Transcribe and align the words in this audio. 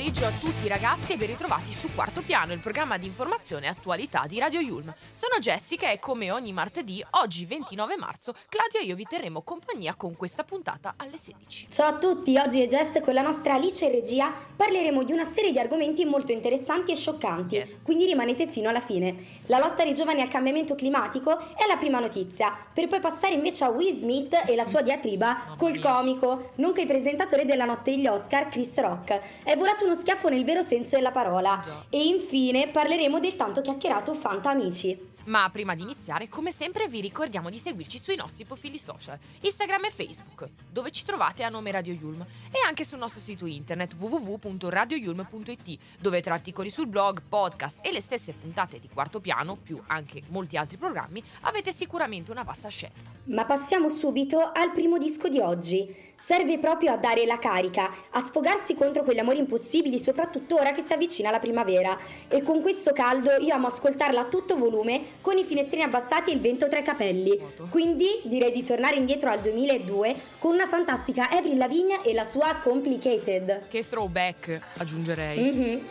Pomeriggio 0.00 0.24
a 0.24 0.30
tutti 0.30 0.66
ragazzi 0.66 1.12
e 1.12 1.18
ben 1.18 1.26
ritrovati 1.26 1.74
su 1.74 1.90
Quarto 1.94 2.22
Piano, 2.22 2.54
il 2.54 2.60
programma 2.60 2.96
di 2.96 3.04
informazione 3.04 3.66
e 3.66 3.68
attualità 3.68 4.24
di 4.26 4.38
Radio 4.38 4.60
Yulm. 4.60 4.94
Sono 5.10 5.38
Jessica 5.40 5.90
e 5.90 5.98
come 5.98 6.30
ogni 6.30 6.54
martedì, 6.54 7.04
oggi 7.20 7.44
29 7.44 7.98
marzo, 7.98 8.32
Claudio 8.48 8.80
e 8.80 8.84
io 8.84 8.94
vi 8.94 9.04
terremo 9.04 9.42
compagnia 9.42 9.94
con 9.96 10.16
questa 10.16 10.42
puntata 10.42 10.94
alle 10.96 11.18
16. 11.18 11.66
Ciao 11.68 11.88
a 11.88 11.98
tutti, 11.98 12.38
oggi 12.38 12.62
è 12.62 12.66
Jess 12.66 13.02
con 13.02 13.12
la 13.12 13.20
nostra 13.20 13.52
Alice 13.56 13.84
in 13.84 13.90
regia 13.92 14.32
parleremo 14.56 15.02
di 15.02 15.12
una 15.12 15.24
serie 15.26 15.50
di 15.50 15.58
argomenti 15.58 16.06
molto 16.06 16.32
interessanti 16.32 16.92
e 16.92 16.96
scioccanti, 16.96 17.56
Yes. 17.56 17.82
quindi 17.82 18.06
rimanete 18.06 18.46
fino 18.46 18.70
alla 18.70 18.80
fine. 18.80 19.14
La 19.48 19.58
lotta 19.58 19.84
dei 19.84 19.92
giovani 19.92 20.22
al 20.22 20.28
cambiamento 20.28 20.74
climatico 20.76 21.38
è 21.56 21.66
la 21.68 21.76
prima 21.76 21.98
notizia, 21.98 22.56
per 22.72 22.86
poi 22.86 23.00
passare 23.00 23.34
invece 23.34 23.64
a 23.64 23.68
Will 23.68 23.94
Smith 23.94 24.44
e 24.46 24.54
la 24.54 24.64
sua 24.64 24.80
diatriba 24.80 25.56
col 25.58 25.78
comico, 25.78 26.52
nonché 26.54 26.80
il 26.80 26.86
presentatore 26.86 27.44
della 27.44 27.66
notte 27.66 27.90
degli 27.90 28.06
Oscar, 28.06 28.48
Chris 28.48 28.78
Rock. 28.78 29.42
È 29.42 29.54
volato 29.56 29.88
uno 29.90 29.98
schiaffo 29.98 30.28
nel 30.28 30.44
vero 30.44 30.62
senso 30.62 30.96
della 30.96 31.10
parola. 31.10 31.60
Già. 31.64 31.84
E 31.90 32.06
infine 32.06 32.68
parleremo 32.68 33.18
del 33.18 33.34
tanto 33.34 33.60
chiacchierato 33.60 34.14
Fanta 34.14 34.50
Amici. 34.50 35.08
Ma 35.24 35.50
prima 35.50 35.74
di 35.74 35.82
iniziare, 35.82 36.28
come 36.28 36.50
sempre, 36.50 36.88
vi 36.88 37.00
ricordiamo 37.00 37.50
di 37.50 37.58
seguirci 37.58 38.00
sui 38.00 38.16
nostri 38.16 38.44
profili 38.44 38.78
social, 38.78 39.18
Instagram 39.40 39.84
e 39.84 39.90
Facebook, 39.90 40.48
dove 40.70 40.90
ci 40.90 41.04
trovate 41.04 41.42
a 41.42 41.50
nome 41.50 41.70
Radio 41.70 41.92
Yulm, 41.92 42.22
e 42.50 42.58
anche 42.66 42.84
sul 42.84 42.98
nostro 42.98 43.20
sito 43.20 43.44
internet 43.46 43.94
www.radioyulm.it, 43.98 45.78
dove 46.00 46.22
tra 46.22 46.34
articoli 46.34 46.70
sul 46.70 46.86
blog, 46.86 47.22
podcast 47.28 47.80
e 47.82 47.92
le 47.92 48.00
stesse 48.00 48.32
puntate 48.32 48.80
di 48.80 48.88
quarto 48.92 49.20
piano, 49.20 49.56
più 49.56 49.80
anche 49.88 50.22
molti 50.28 50.56
altri 50.56 50.78
programmi, 50.78 51.22
avete 51.42 51.72
sicuramente 51.72 52.30
una 52.30 52.42
vasta 52.42 52.68
scelta. 52.68 53.10
Ma 53.24 53.44
passiamo 53.44 53.88
subito 53.88 54.50
al 54.52 54.72
primo 54.72 54.96
disco 54.96 55.28
di 55.28 55.38
oggi. 55.38 56.09
Serve 56.22 56.58
proprio 56.58 56.92
a 56.92 56.96
dare 56.98 57.24
la 57.24 57.38
carica, 57.38 57.90
a 58.10 58.22
sfogarsi 58.22 58.74
contro 58.74 59.04
quegli 59.04 59.18
amori 59.18 59.38
impossibili, 59.38 59.98
soprattutto 59.98 60.56
ora 60.56 60.72
che 60.72 60.82
si 60.82 60.92
avvicina 60.92 61.30
la 61.30 61.38
primavera. 61.38 61.98
E 62.28 62.42
con 62.42 62.60
questo 62.60 62.92
caldo 62.92 63.30
io 63.38 63.54
amo 63.54 63.68
ascoltarla 63.68 64.20
a 64.20 64.24
tutto 64.26 64.58
volume, 64.58 65.00
con 65.22 65.38
i 65.38 65.44
finestrini 65.44 65.82
abbassati 65.82 66.30
e 66.30 66.34
il 66.34 66.40
vento 66.40 66.68
tra 66.68 66.78
i 66.78 66.82
capelli. 66.82 67.40
Quindi 67.70 68.20
direi 68.24 68.52
di 68.52 68.62
tornare 68.62 68.96
indietro 68.96 69.30
al 69.30 69.40
2002 69.40 70.14
con 70.38 70.52
una 70.52 70.66
fantastica 70.66 71.30
Avril 71.30 71.56
Lavigne 71.56 72.02
e 72.04 72.12
la 72.12 72.24
sua 72.24 72.60
Complicated. 72.62 73.68
Che 73.68 73.88
throwback, 73.88 74.60
aggiungerei. 74.76 75.40
Mhm. 75.40 75.86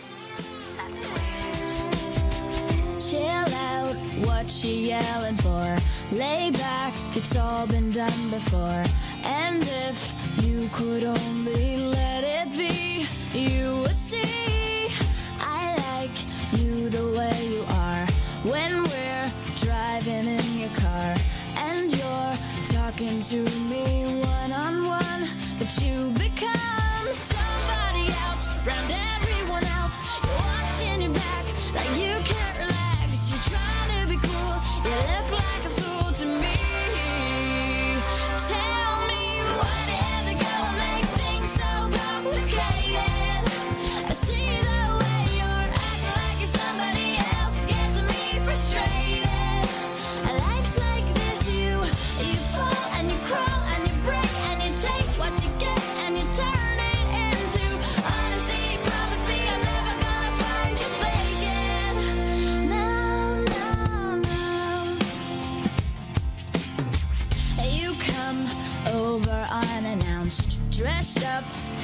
Chill 3.00 3.54
out, 3.74 3.96
what 4.24 4.48
she 4.48 4.68
yelling 4.68 5.38
for? 5.42 5.74
Lay 6.12 6.52
back, 6.52 6.94
it's 7.16 7.36
all 7.36 7.66
been 7.66 7.90
done 7.92 8.30
before. 8.30 8.84
And 9.24 9.64
if 9.64 10.19
you 10.42 10.70
could 10.72 11.04
only 11.04 11.78
let 11.78 12.24
it 12.24 12.52
be, 12.58 13.08
you 13.38 13.82
would 13.82 13.96
see. 13.96 14.90
I 15.40 15.76
like 15.90 16.18
you 16.60 16.90
the 16.90 17.08
way 17.18 17.48
you 17.48 17.64
are. 17.70 18.06
When 18.44 18.84
we're 18.84 19.32
driving 19.58 20.28
in 20.28 20.60
your 20.60 20.70
car, 20.70 21.16
and 21.58 21.92
you're 21.92 22.36
talking 22.66 23.20
to 23.22 23.44
me 23.70 24.20
one 24.22 24.52
on 24.52 24.86
one, 24.88 25.28
but 25.58 25.72
you 25.82 26.12
become 26.14 27.06
somebody 27.12 28.06
else, 28.26 28.48
round 28.66 28.92
everyone 29.16 29.64
else. 29.80 29.98
You're 30.24 30.36
watching 30.36 31.02
your 31.02 31.14
back 31.14 31.46
like 31.74 31.92
you 31.98 32.16
can't 32.24 32.58
relax. 32.58 33.30
You're 33.30 33.46
trying 33.52 33.90
to 34.02 34.10
be 34.10 34.18
cool, 34.28 34.56
you 34.84 34.96
look 34.96 35.32
like 35.32 35.49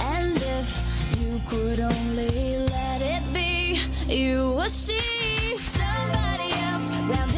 And 0.00 0.36
if 0.36 0.68
you 1.18 1.40
could 1.46 1.80
only 1.80 2.58
let 2.58 3.00
it 3.02 3.22
be, 3.32 3.80
you 4.08 4.52
will 4.52 4.68
see 4.68 5.56
somebody 5.56 6.52
else 6.70 6.90
round 7.02 7.34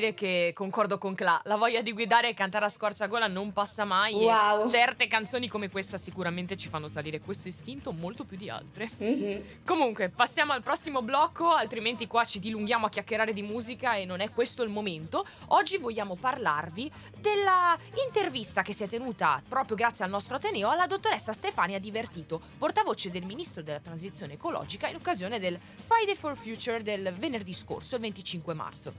dire 0.00 0.14
che 0.14 0.52
concordo 0.54 0.96
con 0.96 1.14
Cla, 1.14 1.40
la 1.44 1.56
voglia 1.56 1.82
di 1.82 1.92
guidare 1.92 2.30
e 2.30 2.34
cantare 2.34 2.64
a 2.64 2.68
squarciagola 2.68 3.26
non 3.26 3.52
passa 3.52 3.84
mai. 3.84 4.14
Wow. 4.14 4.66
Certe 4.66 5.06
canzoni 5.06 5.46
come 5.46 5.68
questa 5.68 5.98
sicuramente 5.98 6.56
ci 6.56 6.68
fanno 6.68 6.88
salire 6.88 7.20
questo 7.20 7.48
istinto 7.48 7.92
molto 7.92 8.24
più 8.24 8.36
di 8.38 8.48
altre. 8.48 8.90
Mhm. 8.96 9.42
Comunque, 9.64 10.08
passiamo 10.08 10.52
al 10.52 10.62
prossimo 10.62 11.02
blocco, 11.02 11.50
altrimenti 11.50 12.06
qua 12.06 12.24
ci 12.24 12.40
dilunghiamo 12.40 12.86
a 12.86 12.88
chiacchierare 12.88 13.34
di 13.34 13.42
musica 13.42 13.94
e 13.94 14.06
non 14.06 14.20
è 14.20 14.30
questo 14.30 14.62
il 14.62 14.70
momento. 14.70 15.24
Oggi 15.48 15.76
vogliamo 15.76 16.16
parlarvi 16.16 16.90
della 17.18 17.78
intervista 18.06 18.62
che 18.62 18.72
si 18.72 18.82
è 18.82 18.88
tenuta 18.88 19.42
proprio 19.46 19.76
grazie 19.76 20.04
al 20.04 20.10
nostro 20.10 20.36
Ateneo 20.36 20.70
alla 20.70 20.86
dottoressa 20.86 21.32
Stefania 21.32 21.78
Divertito, 21.78 22.40
portavoce 22.56 23.10
del 23.10 23.26
ministro 23.26 23.62
della 23.62 23.80
transizione 23.80 24.34
ecologica 24.34 24.88
in 24.88 24.96
occasione 24.96 25.38
del 25.38 25.58
Friday 25.60 26.14
for 26.14 26.36
Future 26.36 26.82
del 26.82 27.12
venerdì 27.18 27.52
scorso, 27.52 27.96
il 27.96 28.00
25 28.00 28.54
marzo. 28.54 28.94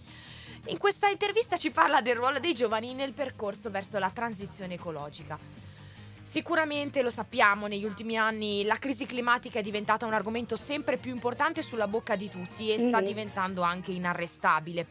In 0.68 0.78
questa 0.78 1.08
intervista 1.08 1.58
ci 1.58 1.72
parla 1.72 2.02
del 2.02 2.16
ruolo 2.16 2.40
dei 2.40 2.54
giovani 2.54 2.94
nel 2.94 3.14
percorso 3.14 3.70
verso 3.72 3.98
la 3.98 4.12
transizione 4.12 4.76
ecologica. 4.76 5.38
Sicuramente 6.24 7.02
lo 7.02 7.10
sappiamo, 7.10 7.66
negli 7.68 7.84
ultimi 7.84 8.16
anni 8.16 8.64
la 8.64 8.78
crisi 8.78 9.06
climatica 9.06 9.60
è 9.60 9.64
diventata 9.64 10.06
un 10.06 10.14
argomento 10.14 10.56
sempre 10.56 10.98
più 10.98 11.12
importante 11.12 11.62
sulla 11.62 11.88
bocca 11.88 12.16
di 12.16 12.30
tutti 12.30 12.72
e 12.72 12.78
sta 12.78 13.00
Mhm. 13.00 13.06
diventando 13.06 13.64
anche 13.64 13.92
inarrestabile. 13.92 14.88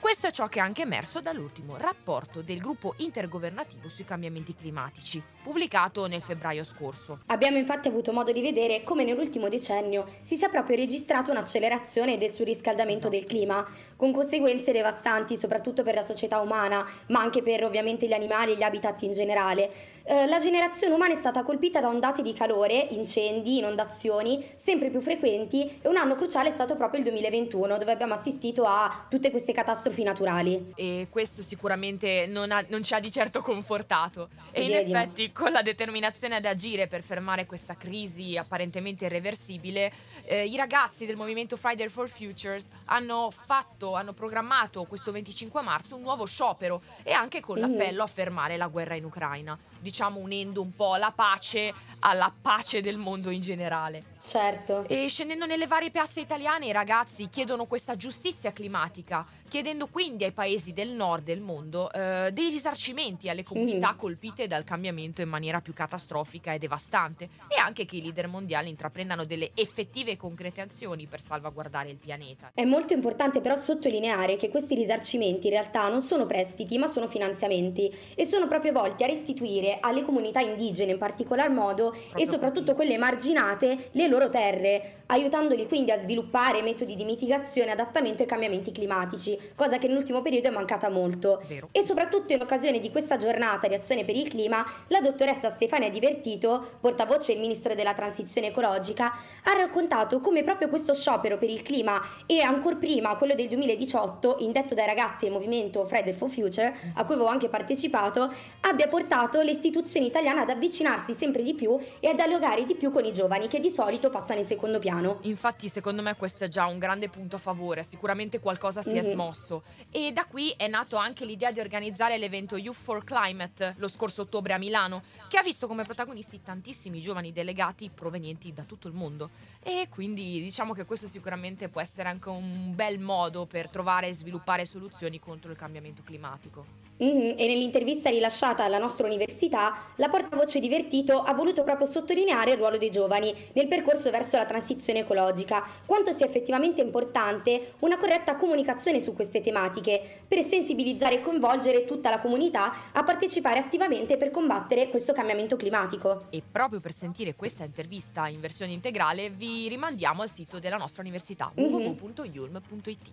Questo 0.00 0.28
è 0.28 0.30
ciò 0.30 0.48
che 0.48 0.60
è 0.60 0.62
anche 0.62 0.80
emerso 0.80 1.20
dall'ultimo 1.20 1.76
rapporto 1.76 2.40
del 2.40 2.58
gruppo 2.58 2.94
intergovernativo 2.96 3.90
sui 3.90 4.06
cambiamenti 4.06 4.54
climatici, 4.54 5.22
pubblicato 5.42 6.06
nel 6.06 6.22
febbraio 6.22 6.64
scorso. 6.64 7.20
Abbiamo 7.26 7.58
infatti 7.58 7.88
avuto 7.88 8.10
modo 8.10 8.32
di 8.32 8.40
vedere 8.40 8.82
come 8.82 9.04
nell'ultimo 9.04 9.50
decennio 9.50 10.06
si 10.22 10.38
sia 10.38 10.48
proprio 10.48 10.76
registrato 10.76 11.30
un'accelerazione 11.32 12.16
del 12.16 12.30
surriscaldamento 12.30 13.08
Esatto. 13.08 13.14
del 13.14 13.24
clima, 13.26 13.66
con 14.00 14.12
conseguenze 14.12 14.72
devastanti 14.72 15.36
soprattutto 15.36 15.82
per 15.82 15.94
la 15.94 16.00
società 16.02 16.40
umana, 16.40 16.88
ma 17.08 17.20
anche 17.20 17.42
per 17.42 17.62
ovviamente 17.64 18.06
gli 18.06 18.14
animali 18.14 18.52
e 18.52 18.56
gli 18.56 18.62
habitat 18.62 19.02
in 19.02 19.12
generale. 19.12 19.70
Eh, 20.04 20.26
la 20.26 20.38
generazione 20.38 20.94
umana 20.94 21.12
è 21.12 21.16
stata 21.16 21.42
colpita 21.42 21.82
da 21.82 21.88
ondate 21.88 22.22
di 22.22 22.32
calore, 22.32 22.78
incendi, 22.92 23.58
inondazioni 23.58 24.42
sempre 24.56 24.88
più 24.88 25.02
frequenti 25.02 25.80
e 25.82 25.86
un 25.86 25.98
anno 25.98 26.14
cruciale 26.14 26.48
è 26.48 26.50
stato 26.50 26.76
proprio 26.76 27.00
il 27.00 27.06
2021, 27.10 27.76
dove 27.76 27.92
abbiamo 27.92 28.14
assistito 28.14 28.64
a 28.64 29.04
tutte 29.10 29.30
queste 29.30 29.52
catastrofi 29.52 30.02
naturali. 30.02 30.72
E 30.76 31.08
questo 31.10 31.42
sicuramente 31.42 32.24
non, 32.26 32.52
ha- 32.52 32.64
non 32.68 32.82
ci 32.82 32.94
ha 32.94 33.00
di 33.00 33.10
certo 33.10 33.42
confortato. 33.42 34.30
E 34.50 34.62
in 34.62 34.84
di 34.86 34.92
no. 34.92 34.98
effetti, 34.98 35.30
con 35.30 35.52
la 35.52 35.60
determinazione 35.60 36.36
ad 36.36 36.46
agire 36.46 36.86
per 36.86 37.02
fermare 37.02 37.44
questa 37.44 37.76
crisi 37.76 38.38
apparentemente 38.38 39.04
irreversibile, 39.04 39.92
eh, 40.24 40.46
i 40.46 40.56
ragazzi 40.56 41.04
del 41.04 41.16
movimento 41.16 41.58
Friday 41.58 41.88
for 41.88 42.08
Futures 42.08 42.66
hanno 42.86 43.30
fatto, 43.30 43.89
hanno 43.94 44.12
programmato 44.12 44.84
questo 44.84 45.12
25 45.12 45.62
marzo 45.62 45.96
un 45.96 46.02
nuovo 46.02 46.24
sciopero 46.26 46.82
e 47.02 47.12
anche 47.12 47.40
con 47.40 47.58
Mhm. 47.58 47.70
l'appello 47.70 48.02
a 48.02 48.06
fermare 48.06 48.56
la 48.56 48.66
guerra 48.68 48.94
in 48.94 49.04
Ucraina. 49.04 49.58
Diciamo 49.78 50.18
unendo 50.18 50.62
un 50.62 50.72
po' 50.74 50.96
la 50.96 51.12
pace 51.12 51.72
alla 52.00 52.32
pace 52.40 52.80
del 52.80 52.96
mondo 52.96 53.30
in 53.30 53.40
generale. 53.40 54.09
Certo. 54.22 54.84
E 54.86 55.08
scendendo 55.08 55.46
nelle 55.46 55.66
varie 55.66 55.90
piazze 55.90 56.20
italiane 56.20 56.66
i 56.66 56.72
ragazzi 56.72 57.28
chiedono 57.28 57.66
questa 57.66 57.96
giustizia 57.96 58.52
climatica, 58.52 59.26
chiedendo 59.48 59.86
quindi 59.88 60.24
ai 60.24 60.32
paesi 60.32 60.72
del 60.72 60.90
nord 60.90 61.24
del 61.24 61.40
mondo 61.40 61.90
eh, 61.90 62.30
dei 62.32 62.48
risarcimenti 62.50 63.28
alle 63.28 63.42
comunità 63.42 63.90
Mhm. 63.90 63.96
colpite 63.96 64.46
dal 64.46 64.64
cambiamento 64.64 65.22
in 65.22 65.28
maniera 65.28 65.60
più 65.60 65.72
catastrofica 65.72 66.52
e 66.52 66.58
devastante 66.58 67.28
e 67.48 67.58
anche 67.58 67.84
che 67.84 67.96
i 67.96 68.02
leader 68.02 68.28
mondiali 68.28 68.68
intraprendano 68.68 69.24
delle 69.24 69.50
effettive 69.54 70.12
e 70.12 70.16
concrete 70.16 70.60
azioni 70.60 71.06
per 71.06 71.20
salvaguardare 71.20 71.90
il 71.90 71.96
pianeta. 71.96 72.52
È 72.54 72.64
molto 72.64 72.92
importante 72.92 73.40
però 73.40 73.56
sottolineare 73.56 74.36
che 74.36 74.48
questi 74.50 74.74
risarcimenti 74.74 75.46
in 75.48 75.54
realtà 75.54 75.88
non 75.88 76.02
sono 76.02 76.26
prestiti 76.26 76.78
ma 76.78 76.86
sono 76.86 77.08
finanziamenti 77.08 77.90
e 78.14 78.24
sono 78.24 78.46
proprio 78.46 78.72
volti 78.72 79.02
a 79.02 79.06
restituire 79.06 79.78
alle 79.80 80.02
comunità 80.04 80.40
indigene 80.40 80.92
in 80.92 80.98
particolar 80.98 81.50
modo 81.50 81.92
e 82.14 82.26
soprattutto 82.26 82.72
così. 82.72 82.74
quelle 82.76 82.94
emarginate 82.94 83.88
le 83.92 84.08
loro 84.10 84.28
terre, 84.28 84.98
aiutandoli 85.06 85.66
quindi 85.66 85.90
a 85.90 85.98
sviluppare 85.98 86.62
metodi 86.62 86.96
di 86.96 87.04
mitigazione 87.04 87.68
e 87.68 87.72
adattamento 87.72 88.22
ai 88.22 88.28
cambiamenti 88.28 88.72
climatici, 88.72 89.38
cosa 89.54 89.78
che 89.78 89.88
nell'ultimo 89.88 90.22
periodo 90.22 90.48
è 90.48 90.50
mancata 90.50 90.88
molto. 90.88 91.42
Vero? 91.46 91.68
E 91.72 91.84
soprattutto 91.84 92.32
in 92.32 92.40
occasione 92.40 92.78
di 92.78 92.90
questa 92.90 93.16
giornata 93.16 93.68
di 93.68 93.74
azione 93.74 94.04
per 94.04 94.16
il 94.16 94.28
clima, 94.28 94.64
la 94.88 95.00
dottoressa 95.00 95.50
Stefania 95.50 95.90
Divertito, 95.90 96.78
portavoce 96.80 97.32
del 97.32 97.40
ministro 97.40 97.74
della 97.74 97.94
transizione 97.94 98.48
ecologica, 98.48 99.12
ha 99.44 99.52
raccontato 99.56 100.20
come 100.20 100.42
proprio 100.42 100.68
questo 100.68 100.94
sciopero 100.94 101.38
per 101.38 101.50
il 101.50 101.62
clima 101.62 102.00
e 102.26 102.40
ancora 102.40 102.76
prima 102.76 103.16
quello 103.16 103.34
del 103.34 103.48
2018, 103.48 104.36
indetto 104.40 104.74
dai 104.74 104.86
ragazzi 104.86 105.24
del 105.24 105.32
movimento 105.32 105.86
Friday 105.86 106.12
for 106.12 106.30
Future, 106.30 106.74
a 106.94 107.04
cui 107.04 107.14
avevo 107.14 107.28
anche 107.28 107.48
partecipato, 107.48 108.32
abbia 108.60 108.88
portato 108.88 109.40
le 109.42 109.50
istituzioni 109.50 110.06
italiane 110.06 110.40
ad 110.40 110.50
avvicinarsi 110.50 111.12
sempre 111.14 111.42
di 111.42 111.54
più 111.54 111.78
e 111.98 112.08
a 112.08 112.14
dialogare 112.14 112.64
di 112.64 112.74
più 112.74 112.90
con 112.90 113.04
i 113.04 113.12
giovani 113.12 113.48
che 113.48 113.60
di 113.60 113.70
solito 113.70 113.99
passano 114.08 114.38
in 114.40 114.46
secondo 114.46 114.78
piano. 114.78 115.18
Infatti, 115.22 115.68
secondo 115.68 116.00
me 116.00 116.16
questo 116.16 116.44
è 116.44 116.48
già 116.48 116.64
un 116.66 116.78
grande 116.78 117.08
punto 117.08 117.36
a 117.36 117.38
favore, 117.38 117.82
sicuramente 117.82 118.38
qualcosa 118.38 118.80
si 118.80 118.96
è 118.96 119.02
Mhm. 119.02 119.10
smosso. 119.10 119.62
E 119.90 120.12
da 120.12 120.24
qui 120.24 120.54
è 120.56 120.68
nato 120.68 120.96
anche 120.96 121.24
l'idea 121.26 121.50
di 121.50 121.60
organizzare 121.60 122.16
l'evento 122.16 122.56
Youth 122.56 122.76
for 122.76 123.04
Climate 123.04 123.74
lo 123.76 123.88
scorso 123.88 124.22
ottobre 124.22 124.54
a 124.54 124.58
Milano, 124.58 125.02
che 125.28 125.36
ha 125.36 125.42
visto 125.42 125.66
come 125.66 125.82
protagonisti 125.82 126.40
tantissimi 126.42 127.00
giovani 127.00 127.32
delegati 127.32 127.90
provenienti 127.92 128.52
da 128.52 128.62
tutto 128.64 128.88
il 128.88 128.94
mondo. 128.94 129.30
E 129.62 129.88
quindi 129.90 130.40
diciamo 130.40 130.72
che 130.72 130.84
questo 130.84 131.06
sicuramente 131.08 131.68
può 131.68 131.80
essere 131.80 132.08
anche 132.08 132.28
un 132.28 132.72
bel 132.74 133.00
modo 133.00 133.44
per 133.46 133.68
trovare 133.68 134.06
e 134.06 134.14
sviluppare 134.14 134.64
soluzioni 134.64 135.18
contro 135.18 135.50
il 135.50 135.56
cambiamento 135.58 136.02
climatico. 136.04 136.88
Mhm, 137.00 137.34
E 137.38 137.46
nell'intervista 137.46 138.10
rilasciata 138.10 138.62
alla 138.62 138.76
nostra 138.76 139.06
università, 139.06 139.74
la 139.96 140.10
portavoce 140.10 140.60
divertito 140.60 141.22
ha 141.22 141.32
voluto 141.32 141.64
proprio 141.64 141.86
sottolineare 141.86 142.50
il 142.50 142.58
ruolo 142.58 142.76
dei 142.76 142.90
giovani 142.90 143.34
nel 143.54 143.68
percorso 143.68 143.88
verso 144.10 144.36
la 144.36 144.44
transizione 144.44 145.00
ecologica, 145.00 145.66
quanto 145.86 146.12
sia 146.12 146.26
effettivamente 146.26 146.80
importante 146.80 147.74
una 147.80 147.96
corretta 147.96 148.36
comunicazione 148.36 149.00
su 149.00 149.12
queste 149.14 149.40
tematiche, 149.40 150.22
per 150.28 150.42
sensibilizzare 150.42 151.16
e 151.16 151.20
coinvolgere 151.20 151.84
tutta 151.84 152.10
la 152.10 152.18
comunità 152.20 152.92
a 152.92 153.02
partecipare 153.02 153.58
attivamente 153.58 154.16
per 154.16 154.30
combattere 154.30 154.88
questo 154.88 155.12
cambiamento 155.12 155.56
climatico. 155.56 156.26
E 156.30 156.42
proprio 156.48 156.80
per 156.80 156.92
sentire 156.92 157.34
questa 157.34 157.64
intervista 157.64 158.28
in 158.28 158.40
versione 158.40 158.72
integrale 158.72 159.30
vi 159.30 159.68
rimandiamo 159.68 160.22
al 160.22 160.30
sito 160.30 160.58
della 160.58 160.76
nostra 160.76 161.02
università 161.02 161.50
Mhm. 161.54 161.64
www.yulm.it. 161.64 163.10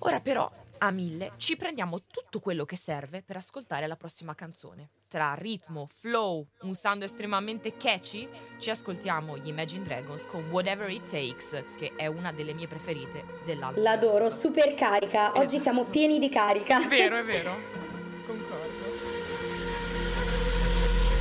Ora 0.00 0.20
però, 0.20 0.50
a 0.78 0.90
mille, 0.90 1.32
ci 1.36 1.56
prendiamo 1.56 2.02
tutto 2.10 2.38
quello 2.38 2.64
che 2.64 2.76
serve 2.76 3.22
per 3.22 3.36
ascoltare 3.36 3.86
la 3.86 3.96
prossima 3.96 4.34
canzone. 4.34 4.88
Tra 5.08 5.34
ritmo, 5.38 5.88
flow, 6.00 6.44
un 6.62 6.74
sound 6.74 7.02
estremamente 7.02 7.76
catchy, 7.76 8.28
ci 8.58 8.70
ascoltiamo 8.70 9.38
gli 9.38 9.46
Imagine 9.48 9.84
Dragons 9.84 10.26
con 10.26 10.48
Whatever 10.50 10.90
It 10.90 11.08
Takes, 11.08 11.62
che 11.76 11.92
è 11.94 12.06
una 12.06 12.32
delle 12.32 12.52
mie 12.52 12.66
preferite 12.66 13.24
dell'album. 13.44 13.82
L'adoro, 13.84 14.28
super 14.30 14.74
carica, 14.74 15.30
oggi 15.36 15.44
Esatto. 15.56 15.62
siamo 15.62 15.84
pieni 15.84 16.18
di 16.18 16.28
carica. 16.28 16.82
È 16.82 16.88
vero, 16.88 17.18
è 17.18 17.24
vero. 17.24 17.56
Concordo. 18.26 19.25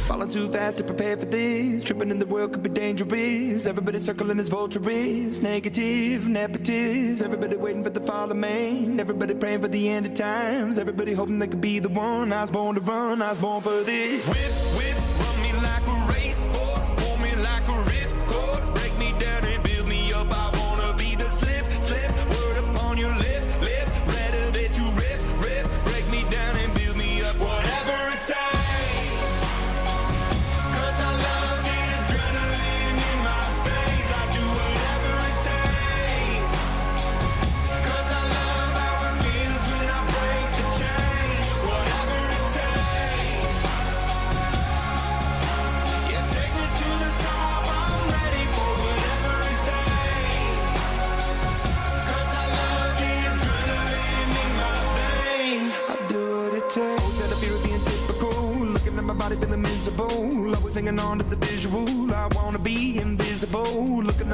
Falling 0.05 0.29
too 0.29 0.47
fast 0.49 0.77
to 0.77 0.83
prepare 0.83 1.17
for 1.17 1.25
this. 1.25 1.83
Tripping 1.83 2.11
in 2.11 2.19
the 2.19 2.27
world 2.27 2.53
could 2.53 2.61
be 2.61 2.69
dangerous. 2.69 3.65
Everybody 3.65 3.97
circling 3.97 4.39
as 4.39 4.49
vultures. 4.49 5.41
Negative, 5.41 6.21
nepotist. 6.21 7.25
Everybody 7.25 7.55
waiting 7.55 7.83
for 7.83 7.89
the 7.89 8.01
fall 8.01 8.29
of 8.29 8.37
man. 8.37 8.99
Everybody 8.99 9.33
praying 9.33 9.63
for 9.63 9.67
the 9.67 9.89
end 9.89 10.05
of 10.05 10.13
times. 10.13 10.77
Everybody 10.77 11.13
hoping 11.13 11.39
they 11.39 11.47
could 11.47 11.59
be 11.59 11.79
the 11.79 11.89
one. 11.89 12.31
I 12.31 12.41
was 12.41 12.51
born 12.51 12.75
to 12.75 12.81
run. 12.81 13.23
I 13.23 13.29
was 13.29 13.39
born 13.39 13.63
for 13.63 13.81
this. 13.81 14.27
Whip, 14.29 14.74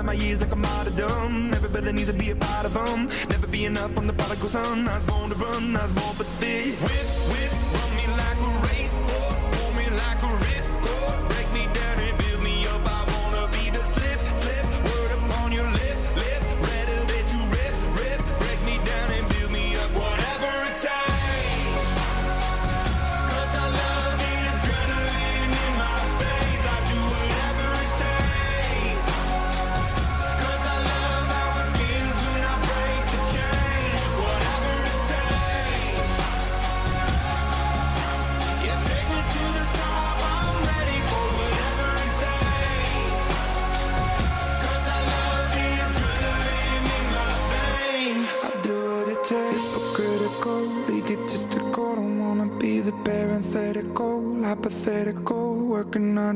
at 0.01 0.05
my 0.05 0.13
years 0.13 0.41
like 0.41 0.51
a 0.51 0.55
martyrdom. 0.55 1.53
Everybody 1.53 1.91
needs 1.91 2.07
to 2.07 2.13
be 2.13 2.31
a 2.31 2.35
part 2.35 2.65
of 2.65 2.73
them. 2.73 3.05
Never 3.29 3.47
be 3.47 3.65
enough, 3.65 3.95
I'm 3.97 4.07
the 4.07 4.13
prodigal 4.13 4.49
son. 4.49 4.87
I 4.87 4.95
was 4.95 5.05
born 5.05 5.29
to 5.29 5.35
run, 5.35 5.75
I 5.75 5.83
was 5.83 5.93
born 5.93 6.13
for 6.15 6.40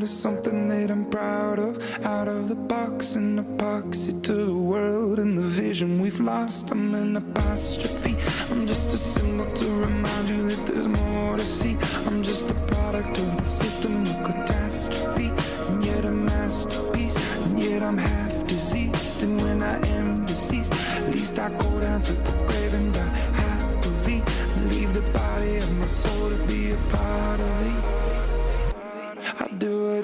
Onto 0.06 0.18
something 0.18 0.68
that 0.68 0.92
I'm 0.92 1.06
proud 1.06 1.58
of. 1.58 2.06
Out 2.06 2.28
of 2.28 2.48
the 2.48 2.54
box 2.54 3.16
and 3.16 3.40
epoxy 3.40 4.22
to 4.22 4.34
the 4.34 4.54
world 4.54 5.18
and 5.18 5.36
the 5.36 5.42
vision 5.42 6.00
we've 6.00 6.20
lost. 6.20 6.70
I'm 6.70 6.94
an 6.94 7.16
apostrophe. 7.16 8.16
I'm 8.52 8.68
just 8.68 8.94
a 8.94 8.98
symbol 8.98 9.52
to 9.52 9.66
remind 9.74 10.30
you 10.30 10.48
that 10.48 10.64
there's 10.68 10.88
more 10.88 11.38
to 11.38 11.44
see. 11.44 11.76
I'm 12.06 12.22
just 12.22 12.48
a 12.52 12.54
product 12.70 13.18
of 13.18 13.36
the 13.38 13.46
system 13.46 14.04
of 14.04 14.24
catastrophe. 14.30 15.32
And 15.70 15.84
yet 15.84 16.06
a 16.06 16.12
masterpiece. 16.12 17.18
And 17.38 17.64
yet 17.64 17.82
I'm 17.82 17.98
half 17.98 18.44
diseased. 18.44 19.24
And 19.24 19.42
when 19.42 19.64
I 19.64 19.84
am 19.88 20.24
deceased, 20.24 20.74
at 20.98 21.10
least 21.10 21.40
I 21.40 21.50
go 21.50 21.80
down 21.80 22.02
to 22.02 22.14
the 22.14 22.32
grave 22.46 22.76
and 22.76 22.94
die 22.94 23.18
happily. 23.42 24.22
And 24.54 24.72
leave 24.72 24.94
the 24.94 25.06
body 25.18 25.58
of 25.58 25.78
my 25.80 25.88
soul 25.88 26.30
to 26.30 26.38
be 26.46 26.74
a 26.74 26.78
part 26.94 27.40
of 27.40 27.62
me. 27.66 28.05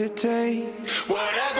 I 0.02 0.08
do 0.08 0.08
what 0.08 0.12
it 0.12 0.18
takes. 0.18 1.08
Whatever 1.08 1.51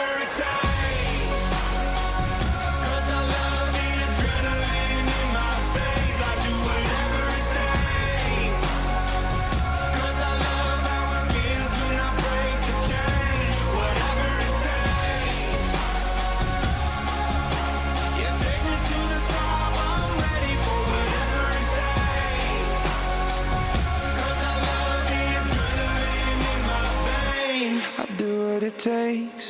takes. 28.84 29.41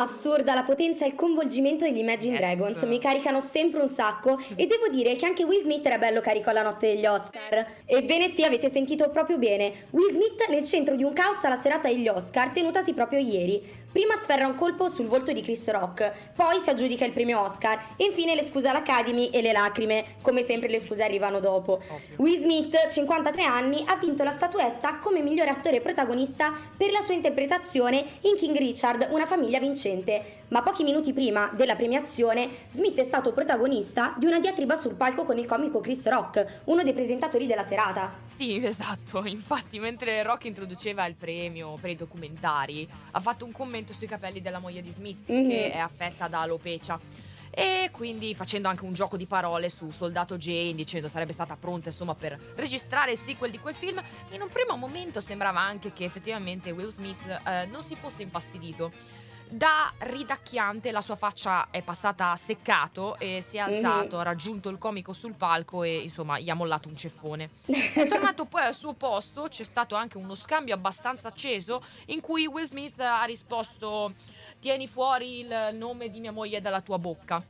Assurda 0.00 0.54
la 0.54 0.62
potenza 0.62 1.04
e 1.04 1.08
il 1.08 1.14
coinvolgimento 1.14 1.84
degli 1.84 1.98
Imagine 1.98 2.38
Yes. 2.38 2.40
Dragons, 2.40 2.82
mi 2.84 2.98
caricano 2.98 3.38
sempre 3.38 3.82
un 3.82 3.88
sacco 3.88 4.38
e 4.56 4.66
devo 4.66 4.88
dire 4.88 5.14
che 5.14 5.26
anche 5.26 5.44
Will 5.44 5.60
Smith 5.60 5.84
era 5.84 5.98
bello 5.98 6.22
carico 6.22 6.48
alla 6.48 6.62
notte 6.62 6.94
degli 6.94 7.04
Oscar. 7.04 7.66
Ebbene 7.84 8.28
sì, 8.28 8.42
avete 8.42 8.70
sentito 8.70 9.10
proprio 9.10 9.36
bene, 9.36 9.88
Will 9.90 10.10
Smith 10.10 10.46
nel 10.48 10.64
centro 10.64 10.96
di 10.96 11.02
un 11.02 11.12
caos 11.12 11.44
alla 11.44 11.56
serata 11.56 11.88
degli 11.88 12.08
Oscar 12.08 12.48
tenutasi 12.48 12.94
proprio 12.94 13.18
ieri. 13.18 13.88
Prima 13.92 14.16
sferra 14.16 14.46
un 14.46 14.54
colpo 14.54 14.88
sul 14.88 15.06
volto 15.06 15.32
di 15.32 15.42
Chris 15.42 15.68
Rock, 15.68 16.32
poi 16.34 16.60
si 16.60 16.70
aggiudica 16.70 17.04
il 17.04 17.12
premio 17.12 17.40
Oscar 17.40 17.78
e 17.96 18.04
infine 18.04 18.36
le 18.36 18.44
scuse 18.44 18.68
all'Academy 18.68 19.30
e 19.30 19.42
le 19.42 19.50
lacrime, 19.50 20.16
come 20.22 20.44
sempre 20.44 20.68
le 20.68 20.78
scuse 20.78 21.02
arrivano 21.02 21.40
dopo. 21.40 21.80
Will 22.16 22.38
Smith, 22.38 22.86
53 22.88 23.42
anni, 23.42 23.82
ha 23.86 23.96
vinto 23.96 24.22
la 24.22 24.30
statuetta 24.30 24.98
come 24.98 25.22
migliore 25.22 25.50
attore 25.50 25.80
protagonista 25.80 26.52
per 26.76 26.92
la 26.92 27.00
sua 27.00 27.14
interpretazione 27.14 28.04
in 28.22 28.36
King 28.36 28.56
Richard, 28.56 29.08
una 29.10 29.26
famiglia 29.26 29.58
vincente. 29.58 29.88
Ma 30.48 30.62
pochi 30.62 30.82
minuti 30.82 31.12
prima 31.12 31.50
della 31.54 31.74
premiazione, 31.76 32.48
Smith 32.68 32.98
è 32.98 33.02
stato 33.04 33.32
protagonista 33.32 34.14
di 34.18 34.26
una 34.26 34.38
diatriba 34.38 34.76
sul 34.76 34.94
palco 34.94 35.24
con 35.24 35.38
il 35.38 35.46
comico 35.46 35.80
Chris 35.80 36.06
Rock, 36.08 36.62
uno 36.64 36.82
dei 36.82 36.92
presentatori 36.92 37.46
della 37.46 37.62
serata. 37.62 38.12
Sì, 38.36 38.62
esatto. 38.64 39.24
Infatti, 39.26 39.78
mentre 39.78 40.22
Rock 40.22 40.44
introduceva 40.44 41.06
il 41.06 41.14
premio 41.14 41.76
per 41.80 41.90
i 41.90 41.96
documentari, 41.96 42.88
ha 43.10 43.20
fatto 43.20 43.44
un 43.44 43.52
commento 43.52 43.92
sui 43.92 44.06
capelli 44.06 44.40
della 44.40 44.58
moglie 44.58 44.82
di 44.82 44.90
Smith, 44.90 45.28
Mhm. 45.28 45.48
che 45.48 45.72
è 45.72 45.78
affetta 45.78 46.28
da 46.28 46.40
alopecia. 46.42 47.28
E 47.52 47.88
quindi 47.90 48.32
facendo 48.32 48.68
anche 48.68 48.84
un 48.84 48.92
gioco 48.92 49.16
di 49.16 49.26
parole 49.26 49.68
su 49.70 49.90
Soldato 49.90 50.36
Jane, 50.36 50.72
dicendo 50.72 51.08
sarebbe 51.08 51.32
stata 51.32 51.56
pronta 51.58 51.88
insomma 51.88 52.14
per 52.14 52.38
registrare 52.54 53.10
il 53.10 53.18
sequel 53.18 53.50
di 53.50 53.58
quel 53.58 53.74
film. 53.74 54.00
In 54.30 54.40
un 54.40 54.48
primo 54.48 54.76
momento 54.76 55.18
sembrava 55.20 55.58
anche 55.58 55.92
che 55.92 56.04
effettivamente 56.04 56.70
Will 56.70 56.90
Smith 56.90 57.18
eh, 57.44 57.66
non 57.66 57.82
si 57.82 57.96
fosse 57.96 58.22
infastidito. 58.22 58.92
Da 59.52 59.92
ridacchiante 59.98 60.92
la 60.92 61.00
sua 61.00 61.16
faccia 61.16 61.70
è 61.72 61.82
passata 61.82 62.30
a 62.30 62.36
seccato 62.36 63.18
e 63.18 63.40
si 63.42 63.56
è 63.56 63.60
alzato, 63.60 64.20
ha 64.20 64.22
raggiunto 64.22 64.68
il 64.68 64.78
comico 64.78 65.12
sul 65.12 65.34
palco 65.34 65.82
e 65.82 65.96
insomma 65.98 66.38
gli 66.38 66.48
ha 66.48 66.54
mollato 66.54 66.88
un 66.88 66.96
ceffone. 66.96 67.50
È 67.66 68.06
tornato 68.06 68.44
poi 68.44 68.62
al 68.62 68.74
suo 68.74 68.92
posto, 68.92 69.48
c'è 69.48 69.64
stato 69.64 69.96
anche 69.96 70.18
uno 70.18 70.36
scambio 70.36 70.72
abbastanza 70.72 71.26
acceso 71.26 71.84
in 72.06 72.20
cui 72.20 72.46
Will 72.46 72.64
Smith 72.64 73.00
ha 73.00 73.24
risposto 73.24 74.14
tieni 74.60 74.86
fuori 74.86 75.40
il 75.40 75.70
nome 75.72 76.10
di 76.10 76.20
mia 76.20 76.30
moglie 76.30 76.60
dalla 76.60 76.80
tua 76.80 76.98
bocca. 76.98 77.44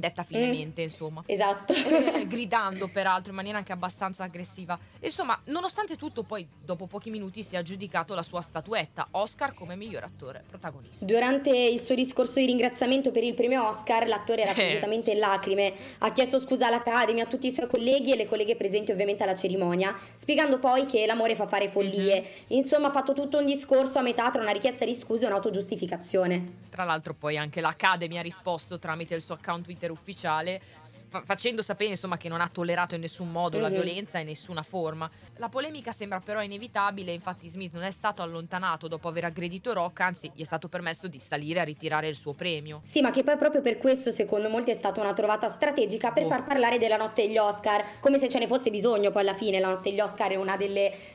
Detta 0.00 0.22
finemente, 0.22 0.82
insomma. 0.82 1.22
Esatto. 1.26 1.74
Eh, 2.18 2.26
gridando 2.26 2.88
peraltro 2.88 3.30
in 3.30 3.36
maniera 3.36 3.58
anche 3.58 3.72
abbastanza 3.72 4.24
aggressiva. 4.24 4.78
Insomma, 5.00 5.38
nonostante 5.46 5.96
tutto, 5.96 6.22
poi 6.22 6.46
dopo 6.64 6.86
pochi 6.86 7.10
minuti 7.10 7.42
si 7.42 7.54
è 7.54 7.58
aggiudicato 7.58 8.14
la 8.14 8.22
sua 8.22 8.40
statuetta 8.40 9.08
Oscar 9.12 9.54
come 9.54 9.76
miglior 9.76 10.04
attore 10.04 10.42
protagonista. 10.48 11.04
Durante 11.04 11.50
il 11.50 11.80
suo 11.80 11.94
discorso 11.94 12.38
di 12.40 12.46
ringraziamento 12.46 13.10
per 13.10 13.24
il 13.24 13.34
premio 13.34 13.66
Oscar, 13.66 14.06
l'attore 14.06 14.42
era 14.42 14.52
Eh. 14.52 14.54
completamente 14.54 15.10
in 15.12 15.18
lacrime. 15.18 15.72
Ha 15.98 16.12
chiesto 16.12 16.38
scusa 16.40 16.66
all'Academy, 16.68 17.20
a 17.20 17.26
tutti 17.26 17.46
i 17.46 17.52
suoi 17.52 17.66
colleghi 17.68 18.12
e 18.12 18.16
le 18.16 18.26
colleghe 18.26 18.56
presenti 18.56 18.90
ovviamente 18.92 19.22
alla 19.22 19.34
cerimonia, 19.34 19.96
spiegando 20.14 20.58
poi 20.58 20.86
che 20.86 21.04
l'amore 21.06 21.34
fa 21.36 21.46
fare 21.46 21.68
follie. 21.68 22.20
Mhm. 22.20 22.26
Insomma, 22.58 22.88
ha 22.88 22.92
fatto 22.92 23.12
tutto 23.12 23.38
un 23.38 23.46
discorso 23.46 23.98
a 23.98 24.02
metà 24.02 24.30
tra 24.30 24.42
una 24.42 24.52
richiesta 24.52 24.84
di 24.84 24.94
scuse 24.94 25.24
e 25.24 25.28
un'autogiustificazione. 25.28 26.44
Tra 26.70 26.84
l'altro 26.84 27.14
poi 27.14 27.36
anche 27.36 27.60
l'Academy 27.60 28.18
ha 28.18 28.22
risposto 28.22 28.78
tramite 28.78 29.14
il 29.14 29.20
suo 29.20 29.34
account 29.34 29.64
Twitter 29.64 29.87
ufficiale 29.92 30.60
fa- 31.08 31.22
facendo 31.24 31.62
sapere 31.62 31.90
insomma 31.90 32.16
che 32.16 32.28
non 32.28 32.40
ha 32.40 32.48
tollerato 32.48 32.94
in 32.94 33.00
nessun 33.00 33.30
modo 33.30 33.58
la 33.58 33.68
Mhm. 33.68 33.74
violenza 33.74 34.18
in 34.18 34.26
nessuna 34.26 34.62
forma. 34.62 35.10
La 35.36 35.48
polemica 35.48 35.92
sembra 35.92 36.20
però 36.20 36.42
inevitabile, 36.42 37.12
infatti 37.12 37.48
Smith 37.48 37.72
non 37.74 37.82
è 37.84 37.90
stato 37.90 38.22
allontanato 38.22 38.88
dopo 38.88 39.08
aver 39.08 39.24
aggredito 39.24 39.72
Rock, 39.72 40.00
anzi 40.00 40.30
gli 40.34 40.40
è 40.42 40.44
stato 40.44 40.68
permesso 40.68 41.08
di 41.08 41.20
salire 41.20 41.60
a 41.60 41.64
ritirare 41.64 42.08
il 42.08 42.16
suo 42.16 42.32
premio. 42.34 42.80
Sì, 42.84 43.00
ma 43.00 43.10
che 43.10 43.22
poi 43.22 43.36
proprio 43.36 43.60
per 43.62 43.78
questo, 43.78 44.10
secondo 44.10 44.48
molti, 44.48 44.70
è 44.70 44.74
stata 44.74 45.00
una 45.00 45.12
trovata 45.12 45.48
strategica 45.48 46.12
per 46.12 46.24
Oh. 46.24 46.28
far 46.28 46.44
parlare 46.44 46.78
della 46.78 46.96
notte 46.96 47.26
degli 47.26 47.38
Oscar, 47.38 47.84
come 48.00 48.18
se 48.18 48.28
ce 48.28 48.38
ne 48.38 48.46
fosse 48.46 48.70
bisogno 48.70 49.10
poi 49.10 49.22
alla 49.22 49.34
fine. 49.34 49.60
La 49.60 49.68
notte 49.70 49.90
degli 49.90 50.00
Oscar 50.00 50.30
è 50.32 50.36
uno 50.36 50.46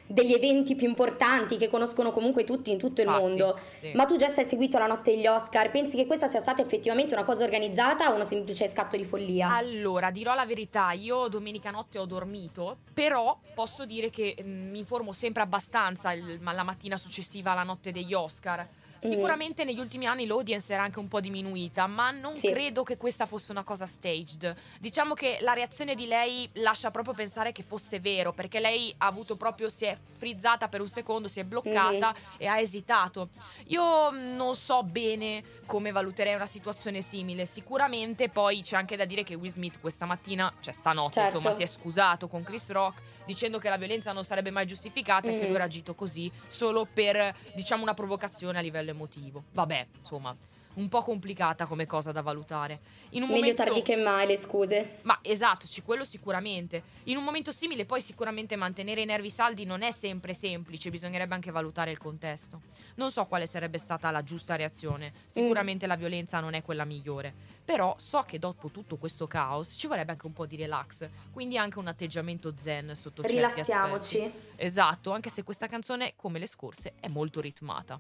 degli 0.08 0.34
eventi 0.34 0.76
più 0.76 0.88
importanti 0.88 1.58
che 1.58 1.68
conoscono 1.68 2.12
comunque 2.12 2.44
tutti 2.44 2.72
in 2.72 2.78
tutto 2.78 3.02
il 3.02 3.08
Infatti, 3.08 3.26
mondo. 3.26 3.60
sì. 3.80 3.92
Ma 3.94 4.06
tu 4.06 4.16
Jess 4.16 4.38
hai 4.38 4.46
seguito 4.46 4.78
la 4.78 4.88
notte 4.88 5.14
degli 5.16 5.28
Oscar, 5.28 5.70
pensi 5.72 5.96
che 5.96 6.06
questa 6.06 6.28
sia 6.28 6.40
stata 6.40 6.62
effettivamente 6.62 7.14
una 7.14 7.24
cosa 7.24 7.44
organizzata 7.44 8.10
o 8.12 8.16
uno 8.16 8.24
semplice 8.24 8.68
scatto 8.68 8.96
di 8.98 9.04
follia? 9.06 9.56
Allora, 9.56 9.82
dirò 10.12 10.34
la 10.34 10.46
verità, 10.46 10.92
io 10.92 11.28
domenica 11.28 11.70
notte 11.72 12.00
ho 12.00 12.06
dormito, 12.06 12.78
però 12.94 13.38
posso 13.54 13.86
dire 13.86 14.10
che 14.10 14.36
mm, 14.42 14.70
mi 14.72 14.80
informo 14.80 15.12
sempre 15.14 15.42
abbastanza 15.42 16.12
il- 16.14 16.40
la 16.42 16.64
mattina 16.64 16.98
successiva 16.98 17.52
alla 17.52 17.64
notte 17.64 17.92
degli 17.92 18.14
Oscar. 18.14 18.68
Mhm. 19.04 19.12
Sicuramente 19.12 19.64
negli 19.66 19.80
ultimi 19.80 20.06
anni 20.06 20.26
l'audience 20.26 20.72
era 20.74 20.84
anche 20.84 21.00
un 21.00 21.08
po' 21.08 21.20
diminuita, 21.20 21.88
ma 21.88 22.12
non 22.12 22.38
Sì. 22.38 22.50
credo 22.50 22.84
che 22.84 22.98
questa 22.98 23.26
fosse 23.26 23.52
una 23.52 23.64
cosa 23.64 23.86
staged. 23.86 24.56
Diciamo 24.80 25.14
che 25.14 25.38
la 25.42 25.54
reazione 25.54 25.94
di 25.96 26.06
lei 26.08 26.50
lascia 26.54 26.90
proprio 26.92 27.14
pensare 27.14 27.52
che 27.52 27.64
fosse 27.64 28.00
vero, 28.00 28.32
perché 28.34 28.60
lei 28.60 28.94
ha 29.00 29.08
avuto 29.08 29.36
proprio, 29.36 29.68
si 29.70 29.86
è 29.86 29.98
frizzata 30.14 30.68
per 30.70 30.80
un 30.82 30.88
secondo, 30.88 31.28
si 31.28 31.40
è 31.40 31.44
bloccata 31.44 32.14
e 32.38 32.48
ha 32.48 32.60
esitato. 32.60 33.30
Io 33.68 34.12
mm, 34.12 34.36
non 34.36 34.56
so 34.56 34.84
bene 34.84 35.44
come 35.66 35.92
valuterei 35.92 36.36
una 36.36 36.46
situazione 36.46 37.02
simile. 37.02 37.46
Sicuramente 37.46 38.30
poi 38.30 38.62
c'è 38.62 38.76
anche 38.78 38.96
da 38.96 39.06
dire 39.06 39.24
che 39.24 39.36
Will 39.36 39.52
Smith 39.52 39.80
questa 39.80 40.06
mattina, 40.06 40.52
cioè 40.62 40.74
stanotte, 40.74 41.16
Certo. 41.16 41.38
insomma, 41.38 41.54
si 41.56 41.64
è 41.64 41.66
scusato 41.66 42.28
con 42.28 42.44
Chris 42.44 42.70
Rock 42.72 43.02
dicendo 43.26 43.58
che 43.58 43.70
la 43.70 43.78
violenza 43.78 44.12
non 44.12 44.26
sarebbe 44.26 44.52
mai 44.52 44.66
giustificata 44.66 45.30
e 45.30 45.36
che 45.36 45.42
Mhm. 45.42 45.46
lui 45.48 45.56
era 45.56 45.64
agito 45.64 45.96
così 45.96 46.30
solo 46.48 46.86
per, 46.86 47.34
diciamo, 47.54 47.82
una 47.82 47.94
provocazione 47.94 48.58
a 48.58 48.62
livello 48.62 48.90
emotivo. 48.94 49.44
Vabbè, 49.52 49.88
insomma, 50.00 50.36
un 50.76 50.88
po' 50.88 51.04
complicata 51.04 51.66
come 51.66 51.86
cosa 51.86 52.12
da 52.12 52.22
valutare. 52.22 52.80
In 53.12 53.22
un 53.22 53.30
Meglio 53.30 53.42
momento... 53.42 53.64
tardi 53.64 53.82
che 53.82 53.96
mai, 53.96 54.26
le 54.26 54.38
scuse. 54.38 55.00
Ma 55.04 55.20
esatto, 55.22 55.68
sì, 55.68 55.82
quello 55.84 56.04
sicuramente. 56.04 56.82
In 57.04 57.18
un 57.18 57.24
momento 57.24 57.52
simile 57.52 57.86
poi 57.86 58.02
sicuramente 58.02 58.56
mantenere 58.56 59.02
i 59.02 59.06
nervi 59.06 59.30
saldi 59.30 59.66
non 59.66 59.84
è 59.84 59.92
sempre 59.92 60.34
semplice, 60.34 60.90
bisognerebbe 60.90 61.36
anche 61.36 61.52
valutare 61.52 61.92
il 61.92 61.98
contesto. 61.98 62.62
Non 62.96 63.12
so 63.12 63.26
quale 63.26 63.46
sarebbe 63.46 63.78
stata 63.78 64.10
la 64.10 64.24
giusta 64.24 64.56
reazione, 64.56 65.14
sicuramente 65.26 65.86
la 65.86 65.96
violenza 65.96 66.40
non 66.40 66.54
è 66.54 66.64
quella 66.64 66.86
migliore, 66.86 67.34
però 67.64 67.94
so 67.98 68.22
che 68.22 68.40
dopo 68.40 68.70
tutto 68.70 68.98
questo 68.98 69.28
caos 69.28 69.76
ci 69.78 69.88
vorrebbe 69.88 70.12
anche 70.12 70.26
un 70.26 70.34
po' 70.34 70.46
di 70.46 70.56
relax, 70.56 71.08
quindi 71.32 71.58
anche 71.58 71.80
un 71.80 71.88
atteggiamento 71.88 72.54
zen 72.58 72.96
sotto 72.96 73.22
certi 73.22 73.38
Rilassiamoci. 73.38 74.18
aspetti. 74.22 74.52
Esatto, 74.56 75.12
anche 75.12 75.30
se 75.30 75.44
questa 75.44 75.68
canzone, 75.68 76.14
come 76.16 76.40
le 76.40 76.48
scorse, 76.48 76.94
è 77.00 77.08
molto 77.08 77.42
ritmata. 77.42 77.98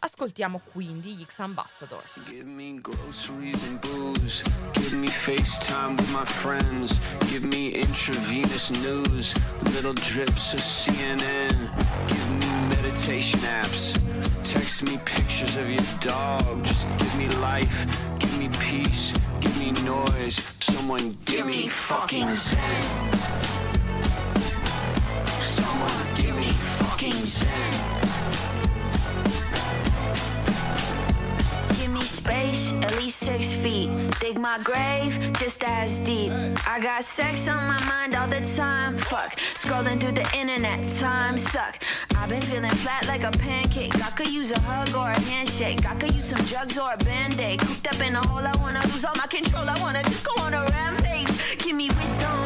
Ascoltiamo 0.00 0.60
quindi 0.72 1.14
gli 1.14 1.22
X 1.22 1.40
Ambassadors. 1.40 2.28
Give 2.28 2.44
me 2.44 2.78
groceries 2.80 3.60
and 3.64 3.80
booze. 3.80 4.44
Give 4.72 4.92
me 4.96 5.08
FaceTime 5.08 5.96
with 5.96 6.10
my 6.12 6.24
friends. 6.24 6.96
Give 7.30 7.44
me 7.44 7.72
intravenous 7.74 8.70
news. 8.82 9.34
Little 9.74 9.94
drips 9.94 10.52
of 10.52 10.60
CNN. 10.60 11.50
Give 12.06 12.30
me 12.38 12.68
meditation 12.68 13.40
apps. 13.40 13.98
Text 14.44 14.84
me 14.84 14.98
pictures 15.04 15.56
of 15.56 15.68
your 15.68 15.84
dog. 16.00 16.64
Just 16.64 16.86
give 16.98 17.16
me 17.18 17.26
life. 17.40 17.86
Give 18.20 18.38
me 18.38 18.48
peace. 18.60 19.12
Give 19.40 19.58
me 19.58 19.72
noise. 19.82 20.36
Someone 20.60 21.16
give 21.24 21.44
me 21.44 21.66
fucking 21.66 22.30
zen. 22.30 22.82
Someone 25.40 26.14
give 26.14 26.36
me 26.36 26.50
fucking 26.52 27.12
zen. 27.12 28.08
Six 33.18 33.52
feet. 33.52 33.90
Dig 34.20 34.38
my 34.38 34.58
grave 34.62 35.18
just 35.40 35.64
as 35.64 35.98
deep. 35.98 36.30
I 36.66 36.78
got 36.80 37.02
sex 37.02 37.48
on 37.48 37.66
my 37.66 37.82
mind 37.84 38.14
all 38.14 38.28
the 38.28 38.40
time. 38.56 38.96
Fuck, 38.96 39.36
scrolling 39.58 40.00
through 40.00 40.12
the 40.12 40.26
internet, 40.38 40.88
time 40.88 41.36
suck. 41.36 41.82
I've 42.16 42.28
been 42.28 42.40
feeling 42.40 42.70
flat 42.70 43.06
like 43.08 43.24
a 43.24 43.32
pancake. 43.32 43.94
I 43.96 44.10
could 44.10 44.28
use 44.28 44.52
a 44.52 44.60
hug 44.60 44.94
or 44.94 45.10
a 45.10 45.20
handshake. 45.30 45.84
I 45.84 45.96
could 45.96 46.14
use 46.14 46.28
some 46.28 46.44
drugs 46.46 46.78
or 46.78 46.92
a 46.92 46.98
band 46.98 47.40
aid. 47.40 47.60
Cooped 47.60 47.88
up 47.88 48.00
in 48.06 48.14
a 48.14 48.24
hole, 48.28 48.46
I 48.46 48.52
wanna 48.60 48.82
lose 48.86 49.04
all 49.04 49.16
my 49.16 49.26
control. 49.26 49.68
I 49.68 49.76
wanna 49.80 50.02
just 50.04 50.24
go 50.24 50.34
on 50.40 50.54
a 50.54 50.64
rampage. 50.70 51.58
Give 51.58 51.74
me 51.74 51.88
wisdom, 51.88 52.37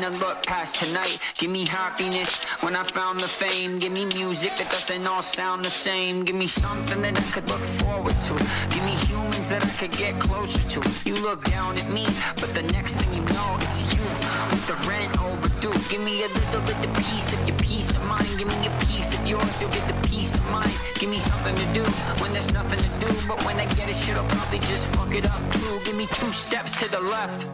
nothing 0.00 0.18
but 0.20 0.51
tonight. 0.84 1.18
Give 1.38 1.50
me 1.50 1.64
happiness 1.64 2.42
when 2.64 2.74
I 2.74 2.82
found 2.82 3.20
the 3.20 3.28
fame. 3.28 3.78
Give 3.78 3.92
me 3.92 4.06
music 4.06 4.56
that 4.56 4.70
doesn't 4.70 5.06
all 5.06 5.22
sound 5.22 5.64
the 5.64 5.70
same. 5.70 6.24
Give 6.24 6.34
me 6.34 6.46
something 6.46 7.00
that 7.02 7.16
I 7.16 7.26
could 7.34 7.48
look 7.48 7.64
forward 7.82 8.16
to. 8.28 8.34
Give 8.74 8.84
me 8.84 8.94
humans 9.06 9.48
that 9.48 9.62
I 9.64 9.72
could 9.80 9.92
get 9.92 10.18
closer 10.18 10.62
to. 10.74 10.80
You 11.08 11.14
look 11.22 11.44
down 11.44 11.78
at 11.78 11.88
me, 11.90 12.06
but 12.40 12.54
the 12.54 12.64
next 12.74 12.94
thing 12.94 13.12
you 13.14 13.22
know, 13.34 13.56
it's 13.60 13.80
you 13.94 14.02
with 14.50 14.66
the 14.66 14.76
rent 14.88 15.12
overdue. 15.22 15.76
Give 15.90 16.02
me 16.02 16.24
a 16.24 16.28
little 16.28 16.62
bit 16.62 16.78
of 16.86 16.92
piece 17.06 17.32
of 17.32 17.40
your 17.48 17.58
peace 17.58 17.90
of 17.90 18.02
mind. 18.06 18.30
Give 18.38 18.48
me 18.48 18.66
a 18.66 18.74
piece 18.86 19.14
of 19.14 19.26
yours, 19.26 19.60
you'll 19.60 19.70
get 19.70 19.86
the 19.86 20.08
peace 20.08 20.34
of 20.34 20.44
mind. 20.50 20.72
Give 20.98 21.10
me 21.10 21.20
something 21.20 21.54
to 21.54 21.66
do 21.78 21.84
when 22.20 22.32
there's 22.32 22.52
nothing 22.52 22.80
to 22.80 22.90
do. 23.04 23.08
But 23.28 23.44
when 23.44 23.56
I 23.60 23.66
get 23.76 23.88
it, 23.88 23.96
shit'll 23.96 24.26
probably 24.34 24.60
just 24.60 24.86
fuck 24.96 25.14
it 25.14 25.26
up 25.30 25.42
too. 25.52 25.80
Give 25.84 25.96
me 25.96 26.06
two 26.18 26.32
steps 26.32 26.72
to 26.80 26.90
the 26.90 27.00
left. 27.00 27.46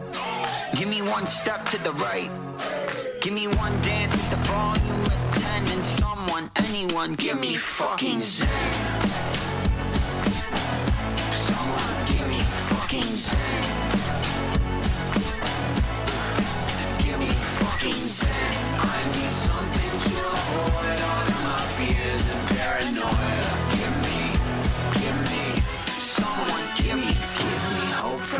Give 0.75 0.87
me 0.87 1.01
one 1.01 1.27
step 1.27 1.65
to 1.71 1.77
the 1.83 1.93
right. 1.93 2.31
Give 3.21 3.33
me 3.33 3.47
one 3.47 3.81
dance 3.81 4.13
with 4.13 4.29
the 4.29 4.37
volume 4.37 5.01
at 5.01 5.33
10 5.33 5.67
and 5.73 5.83
someone, 5.83 6.49
anyone, 6.55 7.15
give 7.15 7.37
me 7.37 7.53
fucking 7.53 8.21
zen. 8.21 8.47
Someone, 11.29 12.05
give 12.07 12.25
me 12.29 12.39
fucking 12.39 13.01
zen. 13.01 13.61
Give 16.99 17.19
me 17.19 17.27
fucking 17.27 17.91
zen. 17.91 18.68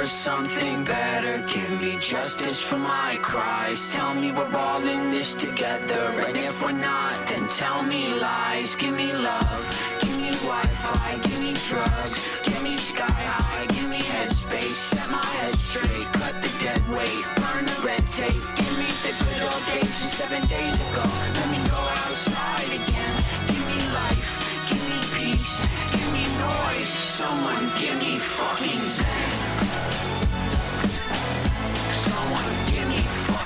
Something 0.10 0.84
better. 0.84 1.38
Give 1.48 1.82
me 1.82 1.98
justice 2.00 2.60
for 2.60 2.78
my 2.78 3.18
cries. 3.22 3.94
Tell 3.94 4.16
me 4.16 4.32
we're 4.32 4.56
all 4.56 4.84
in 4.84 5.12
this 5.12 5.36
together. 5.36 6.04
And 6.26 6.36
if 6.36 6.64
we're 6.64 6.72
not, 6.72 7.28
then 7.28 7.48
tell 7.48 7.84
me 7.84 8.14
lies. 8.20 8.76
Give 8.76 8.96
me 8.96 9.14
love, 9.14 9.62
give 10.02 10.18
me 10.18 10.32
Wi-Fi, 10.50 11.18
give 11.22 11.40
me 11.40 11.54
drugs, 11.70 12.14
give 12.44 12.62
me 12.64 12.76
sky 12.76 13.06
high, 13.08 13.66
give 13.68 13.88
me 13.88 14.00
headspace. 14.00 14.80
Set 14.92 15.10
my 15.12 15.26
head 15.38 15.52
straight, 15.52 16.08
cut 16.20 16.36
the 16.42 16.52
dead 16.64 16.82
weight, 16.90 17.26
burn 17.38 17.66
the 17.66 17.80
red 17.86 18.06
tape. 18.08 18.44
Give 18.58 18.76
me 18.82 18.90
the 19.06 19.14
good 19.24 19.42
old 19.44 19.64
days 19.70 19.94
from 20.00 20.10
seven 20.22 20.42
days 20.48 20.76
ago. 20.90 21.06
Let 21.38 21.50
me 21.54 21.60
go 21.70 21.82
outside 22.02 22.72
again. 22.82 23.16
Give 23.48 23.66
me 23.72 23.80
life, 24.02 24.32
give 24.70 24.84
me 24.90 25.00
peace, 25.18 25.56
give 25.94 26.10
me 26.12 26.26
noise. 26.42 26.88
Someone 26.88 27.72
give 27.78 27.98
me 28.00 28.18
fucking 28.18 28.80
zen. 28.80 29.39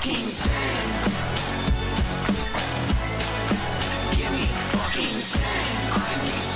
Fucking 0.04 0.28
zen. 0.28 0.52
Give 4.16 4.32
me 4.32 4.44
fucking 4.44 5.20
zen. 5.20 5.42
I 5.92 6.20
need 6.24 6.53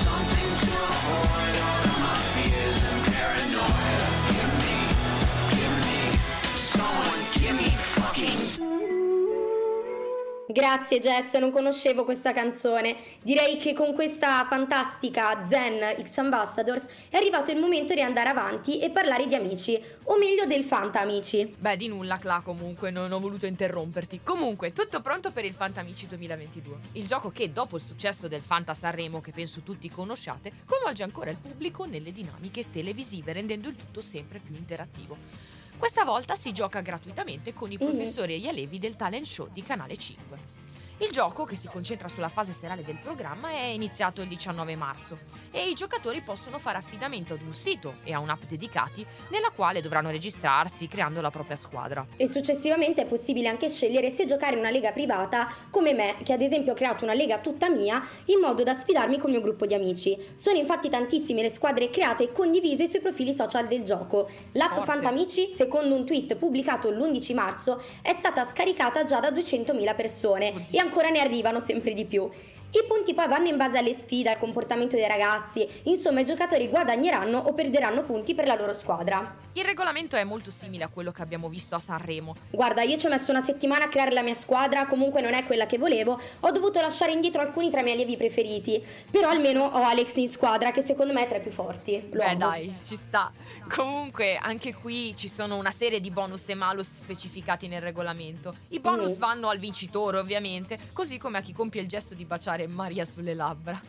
Grazie 10.51 10.99
Jess, 10.99 11.37
non 11.37 11.51
conoscevo 11.51 12.05
questa 12.05 12.33
canzone. 12.33 12.97
Direi 13.23 13.59
che 13.59 13.75
con 13.75 13.93
questa 13.93 14.47
fantastica 14.49 15.43
Zen 15.43 16.03
X 16.03 16.17
Ambassadors 16.17 16.87
è 17.11 17.19
arrivato 17.19 17.51
il 17.51 17.59
momento 17.59 17.93
di 17.93 18.01
andare 18.01 18.31
avanti 18.31 18.79
e 18.79 18.89
parlare 18.89 19.27
di 19.27 19.35
amici, 19.35 19.79
o 20.05 20.17
meglio 20.17 20.47
del 20.47 20.65
Fanta 20.65 21.01
Amici. 21.01 21.55
Beh, 21.59 21.77
di 21.77 21.89
nulla, 21.89 22.17
Cla, 22.17 22.41
comunque, 22.43 22.91
non 22.91 23.13
ho 23.13 23.21
voluto 23.21 23.45
interromperti. 23.45 24.21
Comunque, 24.25 24.73
tutto 24.73 25.03
pronto 25.03 25.33
per 25.33 25.45
il 25.45 25.53
Fantamici 25.53 26.07
2022. 26.07 26.77
Il 26.93 27.07
gioco 27.07 27.29
che, 27.29 27.53
dopo 27.53 27.77
il 27.77 27.83
successo 27.83 28.27
del 28.27 28.41
Fanta 28.41 28.73
Sanremo, 28.73 29.21
che 29.21 29.33
penso 29.33 29.61
tutti 29.61 29.91
conosciate, 29.91 30.51
coinvolge 30.65 31.03
ancora 31.03 31.29
il 31.29 31.37
pubblico 31.37 31.85
nelle 31.85 32.11
dinamiche 32.11 32.71
televisive, 32.71 33.35
rendendo 33.35 33.69
il 33.69 33.77
tutto 33.77 34.01
sempre 34.01 34.39
più 34.39 34.55
interattivo. 34.55 35.58
Questa 35.79 36.05
volta 36.05 36.35
si 36.35 36.53
gioca 36.53 36.81
gratuitamente 36.81 37.55
con 37.55 37.71
i 37.71 37.77
Mhm. 37.81 37.87
professori 37.89 38.35
e 38.35 38.39
gli 38.41 38.49
allievi 38.49 38.79
del 38.79 38.97
talent 38.97 39.27
show 39.27 39.49
di 39.53 39.63
Canale 39.63 39.97
5. 39.97 40.58
Il 41.01 41.11
gioco, 41.11 41.45
che 41.45 41.55
si 41.55 41.69
concentra 41.69 42.09
sulla 42.09 42.29
fase 42.29 42.53
serale 42.53 42.83
del 42.83 42.99
programma, 42.99 43.51
è 43.51 43.67
iniziato 43.67 44.21
il 44.21 44.27
19 44.27 44.75
marzo 44.75 45.19
e 45.53 45.69
i 45.69 45.75
giocatori 45.75 46.23
possono 46.23 46.59
fare 46.59 46.77
affidamento 46.77 47.35
ad 47.35 47.41
un 47.41 47.53
sito 47.53 47.99
e 48.03 48.13
a 48.13 48.19
un'app 48.19 48.43
dedicati 48.49 49.07
nella 49.31 49.51
quale 49.51 49.81
dovranno 49.81 50.11
registrarsi 50.11 50.89
creando 50.89 51.21
la 51.21 51.31
propria 51.31 51.55
squadra. 51.55 52.05
E 52.17 52.27
successivamente 52.27 53.03
è 53.03 53.07
possibile 53.07 53.47
anche 53.47 53.69
scegliere 53.69 54.11
se 54.11 54.25
giocare 54.25 54.55
in 54.55 54.59
una 54.59 54.71
lega 54.71 54.91
privata 54.91 55.49
come 55.71 55.95
me, 55.95 56.17
che 56.25 56.33
ad 56.33 56.43
esempio 56.43 56.73
ho 56.73 56.75
creato 56.75 57.05
una 57.05 57.15
lega 57.15 57.39
tutta 57.39 57.71
mia 57.71 58.05
in 58.25 58.41
modo 58.41 58.65
da 58.65 58.73
sfidarmi 58.73 59.19
con 59.19 59.31
il 59.31 59.37
mio 59.37 59.45
gruppo 59.45 59.67
di 59.67 59.75
amici. 59.75 60.19
Sono 60.35 60.59
infatti 60.59 60.89
tantissime 60.89 61.43
le 61.43 61.49
squadre 61.49 61.91
create 61.91 62.25
e 62.25 62.33
condivise 62.33 62.89
sui 62.89 63.01
profili 63.01 63.33
social 63.33 63.69
del 63.69 63.85
gioco. 63.85 64.29
L'app 64.53 64.73
Forte. 64.73 64.85
Fantamici, 64.85 65.47
secondo 65.47 65.95
un 65.95 66.05
tweet 66.05 66.35
pubblicato 66.35 66.91
l'11 66.91 67.35
marzo, 67.35 67.81
è 68.03 68.15
stata 68.15 68.43
scaricata 68.43 69.05
già 69.05 69.21
da 69.21 69.31
200.000 69.31 69.95
persone 69.95 70.67
e 70.73 70.87
ancora 70.89 71.11
ne 71.11 71.21
arrivano 71.21 71.61
sempre 71.61 71.93
di 71.93 72.07
più. 72.07 72.29
I 72.71 72.85
punti 72.87 73.15
poi 73.15 73.27
vanno 73.29 73.49
in 73.49 73.57
base 73.57 73.79
alle 73.79 73.95
sfide, 73.95 74.31
al 74.31 74.39
comportamento 74.39 74.95
dei 74.95 75.09
ragazzi, 75.09 75.67
insomma 75.85 76.21
i 76.21 76.25
giocatori 76.27 76.69
guadagneranno 76.69 77.39
o 77.39 77.55
perderanno 77.55 78.03
punti 78.05 78.35
per 78.35 78.47
la 78.47 78.55
loro 78.57 78.75
squadra. 78.75 79.37
Il 79.55 79.65
regolamento 79.65 80.17
è 80.17 80.23
molto 80.23 80.51
simile 80.51 80.85
a 80.85 80.89
quello 80.89 81.11
che 81.11 81.23
abbiamo 81.23 81.49
visto 81.49 81.75
a 81.75 81.79
Sanremo. 81.79 82.35
Guarda, 82.51 82.83
io 82.83 82.99
ci 82.99 83.07
ho 83.07 83.09
messo 83.09 83.31
una 83.31 83.41
settimana 83.41 83.87
a 83.87 83.89
creare 83.89 84.13
la 84.13 84.23
mia 84.23 84.35
squadra, 84.35 84.85
comunque 84.85 85.23
non 85.23 85.33
è 85.33 85.45
quella 85.45 85.65
che 85.67 85.79
volevo, 85.79 86.21
ho 86.41 86.51
dovuto 86.53 86.79
lasciare 86.81 87.13
indietro 87.13 87.41
alcuni 87.41 87.71
tra 87.71 87.81
i 87.81 87.83
miei 87.83 87.95
allievi 87.97 88.17
preferiti, 88.19 88.85
però 89.11 89.31
almeno 89.31 89.65
ho 89.65 89.83
Alex 89.83 90.17
in 90.17 90.29
squadra 90.29 90.71
che 90.71 90.83
secondo 90.83 91.13
me 91.15 91.23
è 91.25 91.27
tra 91.27 91.39
i 91.39 91.41
più 91.41 91.51
forti. 91.51 92.09
Lo 92.13 92.23
Beh 92.23 92.37
dai, 92.37 92.75
ci 92.85 92.95
sta. 92.97 93.33
Comunque 93.75 94.37
anche 94.37 94.75
qui 94.75 95.17
ci 95.17 95.29
sono 95.29 95.57
una 95.57 95.71
serie 95.71 96.01
di 96.01 96.11
bonus 96.11 96.49
e 96.49 96.55
malus 96.55 96.97
specificati 96.97 97.67
nel 97.67 97.81
regolamento. 97.81 98.55
I 98.69 98.79
bonus 98.81 99.17
Mm. 99.17 99.19
vanno 99.19 99.49
al 99.49 99.59
vincitore 99.59 100.19
ovviamente, 100.19 100.79
così 100.93 101.17
come 101.19 101.39
a 101.39 101.41
chi 101.41 101.53
compie 101.53 101.81
il 101.81 101.89
gesto 101.89 102.15
di 102.15 102.25
baciare 102.25 102.58
Maria 102.67 103.05
sulle 103.05 103.35
labbra. 103.35 103.81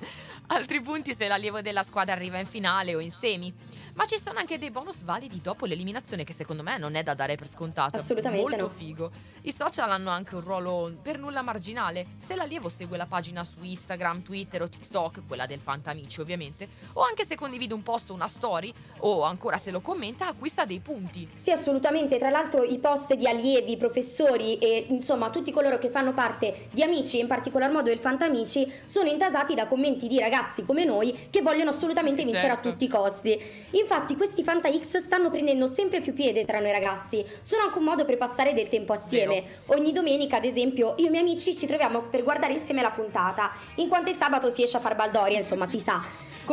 Altri 0.48 0.82
punti 0.82 1.16
se 1.16 1.28
l'allievo 1.28 1.62
della 1.62 1.84
squadra 1.84 2.14
arriva 2.14 2.40
in 2.40 2.46
finale 2.46 2.96
o 2.96 3.00
in 3.00 3.12
semi. 3.12 3.54
Ma 3.94 4.06
ci 4.06 4.18
sono 4.18 4.40
anche 4.40 4.58
dei 4.58 4.72
bonus 4.72 5.04
validi 5.04 5.42
dopo 5.42 5.66
l'eliminazione 5.66 6.24
che 6.24 6.32
secondo 6.32 6.64
me 6.64 6.78
non 6.78 6.96
è 6.96 7.04
da 7.04 7.14
dare 7.14 7.36
per 7.36 7.50
scontato. 7.50 7.98
Assolutamente 7.98 8.48
Molto 8.48 8.68
no. 8.68 8.70
figo. 8.70 9.12
I 9.42 9.54
social 9.54 9.92
hanno 9.92 10.10
anche 10.10 10.36
un 10.36 10.42
ruolo 10.42 10.96
per 11.02 11.20
nulla 11.20 11.42
marginale. 11.42 12.08
Se 12.18 12.36
l'allievo 12.36 12.70
segue 12.70 12.98
la 12.98 13.06
pagina 13.06 13.44
su 13.44 13.62
Instagram, 13.62 14.22
Twitter 14.22 14.62
o 14.62 14.70
TikTok, 14.70 15.24
quella 15.28 15.46
del 15.46 15.60
Fantamici 15.60 16.22
ovviamente, 16.22 16.68
o 16.94 17.02
anche 17.02 17.26
se 17.26 17.36
condivide 17.36 17.74
un 17.74 17.84
post 17.84 18.10
o 18.12 18.14
una 18.14 18.28
story, 18.28 18.74
o 19.00 19.24
ancora 19.24 19.58
se 19.58 19.72
lo 19.72 19.82
commenta, 19.82 20.28
acquista 20.28 20.66
dei 20.66 20.80
punti. 20.80 21.30
Sì, 21.34 21.52
assolutamente. 21.52 22.18
Tra 22.18 22.30
l'altro 22.30 22.64
i 22.64 22.80
post 22.80 23.14
di 23.16 23.28
allievi, 23.28 23.76
professori 23.76 24.58
e 24.60 24.86
insomma 24.90 25.30
tutti 25.30 25.52
coloro 25.52 25.78
che 25.78 25.90
fanno 25.90 26.14
parte 26.14 26.70
di 26.72 26.84
Amici 26.84 27.20
in 27.20 27.28
particolar 27.28 27.72
modo 27.72 27.90
del 27.90 28.00
Fantamici 28.00 28.59
sono 28.86 29.10
intasati 29.10 29.54
da 29.54 29.68
commenti 29.68 30.08
di 30.08 30.20
ragazzi 30.20 30.64
come 30.64 30.86
noi 30.86 31.28
che 31.30 31.42
vogliono 31.42 31.70
assolutamente 31.70 32.24
vincere 32.24 32.48
Certo. 32.48 32.68
a 32.68 32.72
tutti 32.72 32.86
i 32.86 32.88
costi. 32.88 33.40
Infatti 33.72 34.16
questi 34.16 34.44
Fanta 34.44 34.72
X 34.72 34.98
stanno 34.98 35.30
prendendo 35.30 35.68
sempre 35.68 36.02
più 36.02 36.14
piede 36.14 36.46
tra 36.46 36.60
noi 36.60 36.72
ragazzi. 36.72 37.24
Sono 37.42 37.64
anche 37.64 37.78
un 37.78 37.84
modo 37.84 38.06
per 38.06 38.18
passare 38.18 38.54
del 38.54 38.68
tempo 38.68 38.94
assieme. 38.94 39.44
Ogni 39.68 39.92
domenica, 39.92 40.38
ad 40.38 40.46
esempio, 40.46 40.96
io 40.98 41.06
e 41.06 41.08
i 41.08 41.10
miei 41.10 41.24
amici 41.24 41.56
ci 41.56 41.66
troviamo 41.66 42.04
per 42.04 42.24
guardare 42.24 42.54
insieme 42.54 42.82
la 42.82 42.92
puntata, 42.92 43.52
in 43.76 43.88
quanto 43.88 44.10
il 44.10 44.16
sabato 44.16 44.50
si 44.50 44.64
esce 44.64 44.78
a 44.78 44.80
far 44.80 44.96
baldoria, 44.96 45.38
insomma, 45.38 45.66
si 45.66 45.80
sa. 45.80 46.04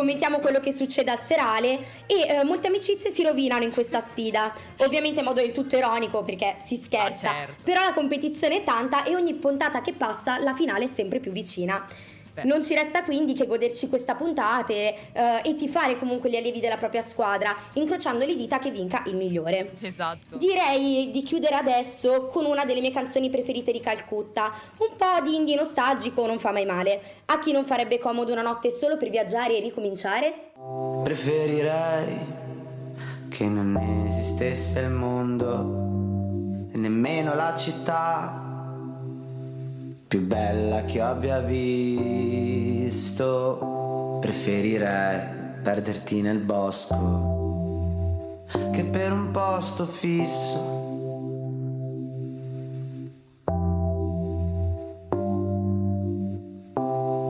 Commentiamo 0.00 0.40
quello 0.40 0.60
che 0.60 0.72
succede 0.72 1.10
al 1.10 1.18
serale 1.18 1.78
e 2.06 2.26
eh, 2.28 2.44
molte 2.44 2.66
amicizie 2.66 3.08
si 3.08 3.22
rovinano 3.22 3.64
in 3.64 3.70
questa 3.70 3.98
sfida. 4.00 4.52
Ovviamente 4.80 5.20
in 5.20 5.24
modo 5.24 5.40
del 5.40 5.52
tutto 5.52 5.74
ironico 5.74 6.22
perché 6.22 6.56
si 6.58 6.76
scherza, 6.76 7.30
Ah, 7.30 7.34
certo. 7.46 7.62
però 7.64 7.82
la 7.82 7.94
competizione 7.94 8.56
è 8.56 8.62
tanta 8.62 9.04
e 9.04 9.14
ogni 9.14 9.32
puntata 9.32 9.80
che 9.80 9.94
passa 9.94 10.36
la 10.38 10.52
finale 10.52 10.84
è 10.84 10.86
sempre 10.86 11.18
più 11.18 11.32
vicina. 11.32 11.82
Non 12.44 12.62
ci 12.62 12.74
resta 12.74 13.02
quindi 13.02 13.34
che 13.34 13.46
goderci 13.46 13.88
questa 13.88 14.14
puntata 14.14 14.72
e, 14.72 14.94
eh, 15.12 15.40
e 15.44 15.54
tifare 15.54 15.96
comunque 15.96 16.30
gli 16.30 16.36
allievi 16.36 16.60
della 16.60 16.76
propria 16.76 17.02
squadra, 17.02 17.54
incrociando 17.74 18.24
le 18.24 18.34
dita 18.34 18.58
che 18.58 18.70
vinca 18.70 19.02
il 19.06 19.16
migliore. 19.16 19.72
Esatto. 19.80 20.36
Direi 20.36 21.10
di 21.10 21.22
chiudere 21.22 21.54
adesso 21.54 22.26
con 22.26 22.44
una 22.44 22.64
delle 22.64 22.80
mie 22.80 22.92
canzoni 22.92 23.30
preferite 23.30 23.72
di 23.72 23.80
Calcutta. 23.80 24.52
Un 24.78 24.96
po' 24.96 25.20
di 25.22 25.36
indie 25.36 25.56
nostalgico 25.56 26.26
non 26.26 26.38
fa 26.38 26.52
mai 26.52 26.66
male. 26.66 27.00
A 27.26 27.38
chi 27.38 27.52
non 27.52 27.64
farebbe 27.64 27.98
comodo 27.98 28.32
una 28.32 28.42
notte 28.42 28.70
solo 28.70 28.96
per 28.96 29.10
viaggiare 29.10 29.56
e 29.56 29.60
ricominciare? 29.60 30.52
Preferirei 31.02 32.44
che 33.28 33.44
non 33.44 34.04
esistesse 34.06 34.80
il 34.80 34.90
mondo 34.90 35.84
e 36.72 36.78
nemmeno 36.78 37.34
la 37.34 37.54
città 37.56 38.45
più 40.06 40.26
bella 40.26 40.84
che 40.84 41.00
abbia 41.00 41.40
visto. 41.40 42.18
Preferirei 44.20 45.20
perderti 45.62 46.20
nel 46.22 46.38
bosco 46.38 47.34
che 48.72 48.84
per 48.84 49.12
un 49.12 49.30
posto 49.30 49.86
fisso. 49.86 50.74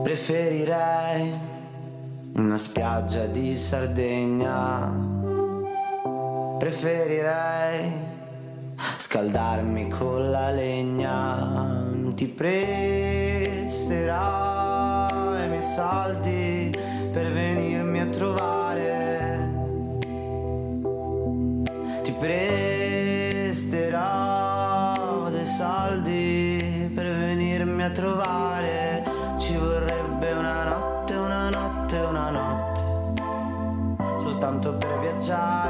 Preferirei 0.03 1.33
una 2.35 2.57
spiaggia 2.57 3.25
di 3.25 3.57
Sardegna. 3.57 4.91
Preferirei 6.57 7.91
scaldarmi 8.97 9.89
con 9.89 10.31
la 10.31 10.51
legna. 10.51 11.96
Ti 12.17 12.25
presterò 12.29 14.15
i 15.37 15.49
miei 15.49 15.61
soldi 15.61 16.71
per 17.11 17.31
venirmi 17.31 18.01
a 18.01 18.07
trovare. 18.07 19.37
Ti 22.01 22.11
presterò 22.13 23.69
dei 25.29 25.45
soldi 25.45 26.89
per 26.91 27.05
venirmi 27.05 27.83
a 27.83 27.91
trovare. 27.91 29.03
Ci 29.37 29.55
vorrebbe 29.55 30.31
una 30.31 30.63
notte, 30.63 31.13
una 31.13 31.49
notte, 31.49 31.99
una 31.99 32.31
notte. 32.31 32.81
Soltanto 34.23 34.75
per 34.75 34.99
viaggiare. 35.01 35.66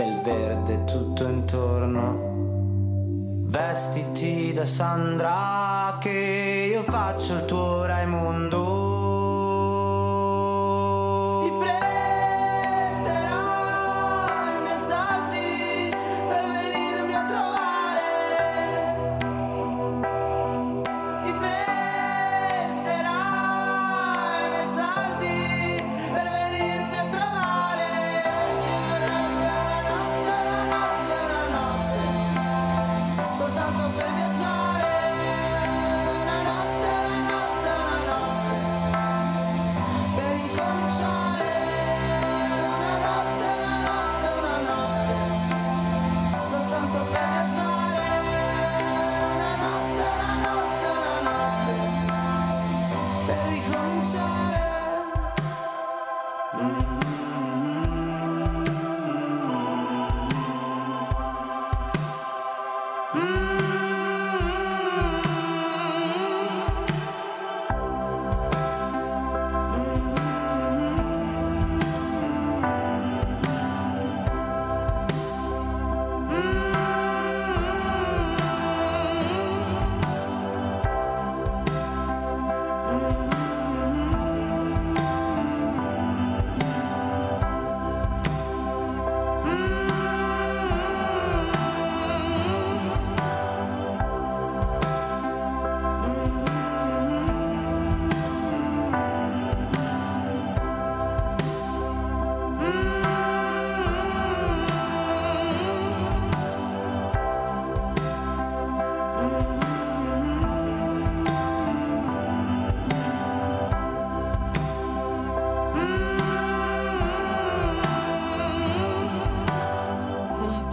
Del 0.00 0.20
verde 0.22 0.84
tutto 0.84 1.24
intorno. 1.24 2.28
Vestiti 3.50 4.52
da 4.54 4.64
Sandra 4.64 5.98
che 6.00 6.68
io 6.72 6.82
faccio 6.82 7.34
il 7.34 7.44
tuo 7.44 7.84
Raimondo. 7.84 8.79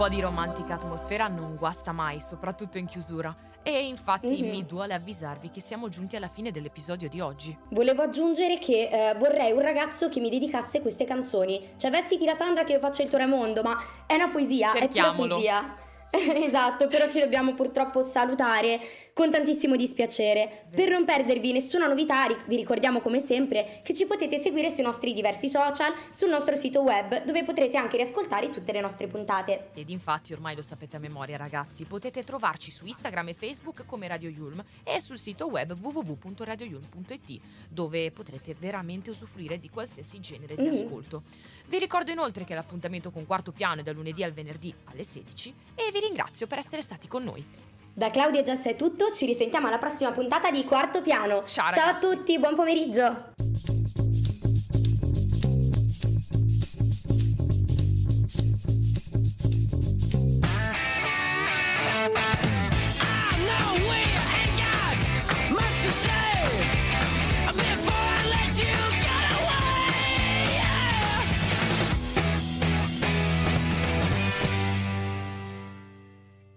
Po' 0.08 0.14
di 0.14 0.20
romantica 0.22 0.74
atmosfera 0.74 1.28
non 1.28 1.54
guasta 1.56 1.92
mai, 1.92 2.20
soprattutto 2.20 2.78
in 2.78 2.86
chiusura. 2.86 3.34
E 3.62 3.86
infatti 3.86 4.42
Mhm. 4.42 4.48
mi 4.48 4.64
duole 4.64 4.94
avvisarvi 4.94 5.50
che 5.50 5.60
siamo 5.60 5.88
giunti 5.90 6.16
alla 6.16 6.28
fine 6.28 6.50
dell'episodio 6.50 7.08
di 7.08 7.20
oggi. 7.20 7.56
Volevo 7.70 8.02
aggiungere 8.02 8.58
che 8.58 8.88
eh, 8.90 9.14
vorrei 9.18 9.52
un 9.52 9.60
ragazzo 9.60 10.08
che 10.08 10.20
mi 10.20 10.30
dedicasse 10.30 10.80
queste 10.80 11.04
canzoni. 11.04 11.72
Cioè, 11.76 11.90
vestiti 11.90 12.24
la 12.24 12.34
Sandra 12.34 12.64
che 12.64 12.72
io 12.72 12.78
faccio 12.78 13.02
il 13.02 13.08
tuo 13.10 13.18
Raimondo, 13.18 13.62
ma 13.62 13.76
è 14.06 14.14
una 14.14 14.28
poesia, 14.28 14.68
è 14.68 14.70
pura 14.70 14.80
Cerchiamolo. 14.80 15.34
poesia. 15.34 15.76
esatto, 16.46 16.88
però 16.88 17.08
ci 17.08 17.20
dobbiamo 17.20 17.54
purtroppo 17.54 18.02
salutare 18.02 18.80
con 19.12 19.30
tantissimo 19.30 19.76
dispiacere. 19.76 20.66
Per 20.74 20.88
non 20.90 21.04
perdervi 21.04 21.52
nessuna 21.52 21.86
novità, 21.86 22.26
vi 22.46 22.56
ricordiamo 22.56 23.00
come 23.00 23.20
sempre 23.20 23.80
che 23.82 23.92
ci 23.94 24.06
potete 24.06 24.38
seguire 24.38 24.70
sui 24.70 24.82
nostri 24.84 25.12
diversi 25.12 25.48
social, 25.48 25.92
sul 26.10 26.28
nostro 26.30 26.54
sito 26.54 26.82
web, 26.82 27.24
dove 27.24 27.44
potrete 27.44 27.76
anche 27.76 27.96
riascoltare 27.96 28.48
tutte 28.50 28.72
le 28.72 28.80
nostre 28.80 29.06
puntate. 29.06 29.70
Ed 29.74 29.90
infatti 29.90 30.32
ormai 30.32 30.54
lo 30.54 30.62
sapete 30.62 30.96
a 30.96 31.00
memoria 31.00 31.36
ragazzi, 31.36 31.84
potete 31.84 32.22
trovarci 32.22 32.70
su 32.70 32.86
Instagram 32.86 33.28
e 33.28 33.34
Facebook 33.34 33.84
come 33.84 34.06
Radio 34.08 34.30
Yulm 34.30 34.62
e 34.84 35.00
sul 35.00 35.18
sito 35.18 35.48
web 35.48 35.76
www.radioyulm.it 35.78 37.40
dove 37.68 38.10
potrete 38.12 38.54
veramente 38.58 39.10
usufruire 39.10 39.58
di 39.58 39.68
qualsiasi 39.68 40.20
genere 40.20 40.54
di 40.54 40.62
Mhm. 40.62 40.72
ascolto. 40.72 41.22
Vi 41.66 41.78
ricordo 41.78 42.10
inoltre 42.10 42.44
che 42.44 42.54
l'appuntamento 42.54 43.10
con 43.10 43.26
Quarto 43.26 43.52
Piano 43.52 43.80
è 43.80 43.84
dal 43.84 43.94
lunedì 43.94 44.22
al 44.22 44.32
venerdì 44.32 44.72
alle 44.84 45.04
16 45.04 45.52
e 45.74 45.90
vi 45.92 45.97
ringrazio 46.00 46.46
per 46.46 46.58
essere 46.58 46.82
stati 46.82 47.08
con 47.08 47.24
noi. 47.24 47.44
Da 47.92 48.10
Claudia 48.10 48.42
Jess 48.42 48.66
è 48.66 48.76
tutto, 48.76 49.10
ci 49.10 49.26
risentiamo 49.26 49.66
alla 49.66 49.78
prossima 49.78 50.12
puntata 50.12 50.50
di 50.50 50.64
Quarto 50.64 51.02
Piano. 51.02 51.42
Ciao, 51.46 51.70
Ciao 51.72 51.90
a 51.90 51.98
tutti, 51.98 52.38
buon 52.38 52.54
pomeriggio! 52.54 53.32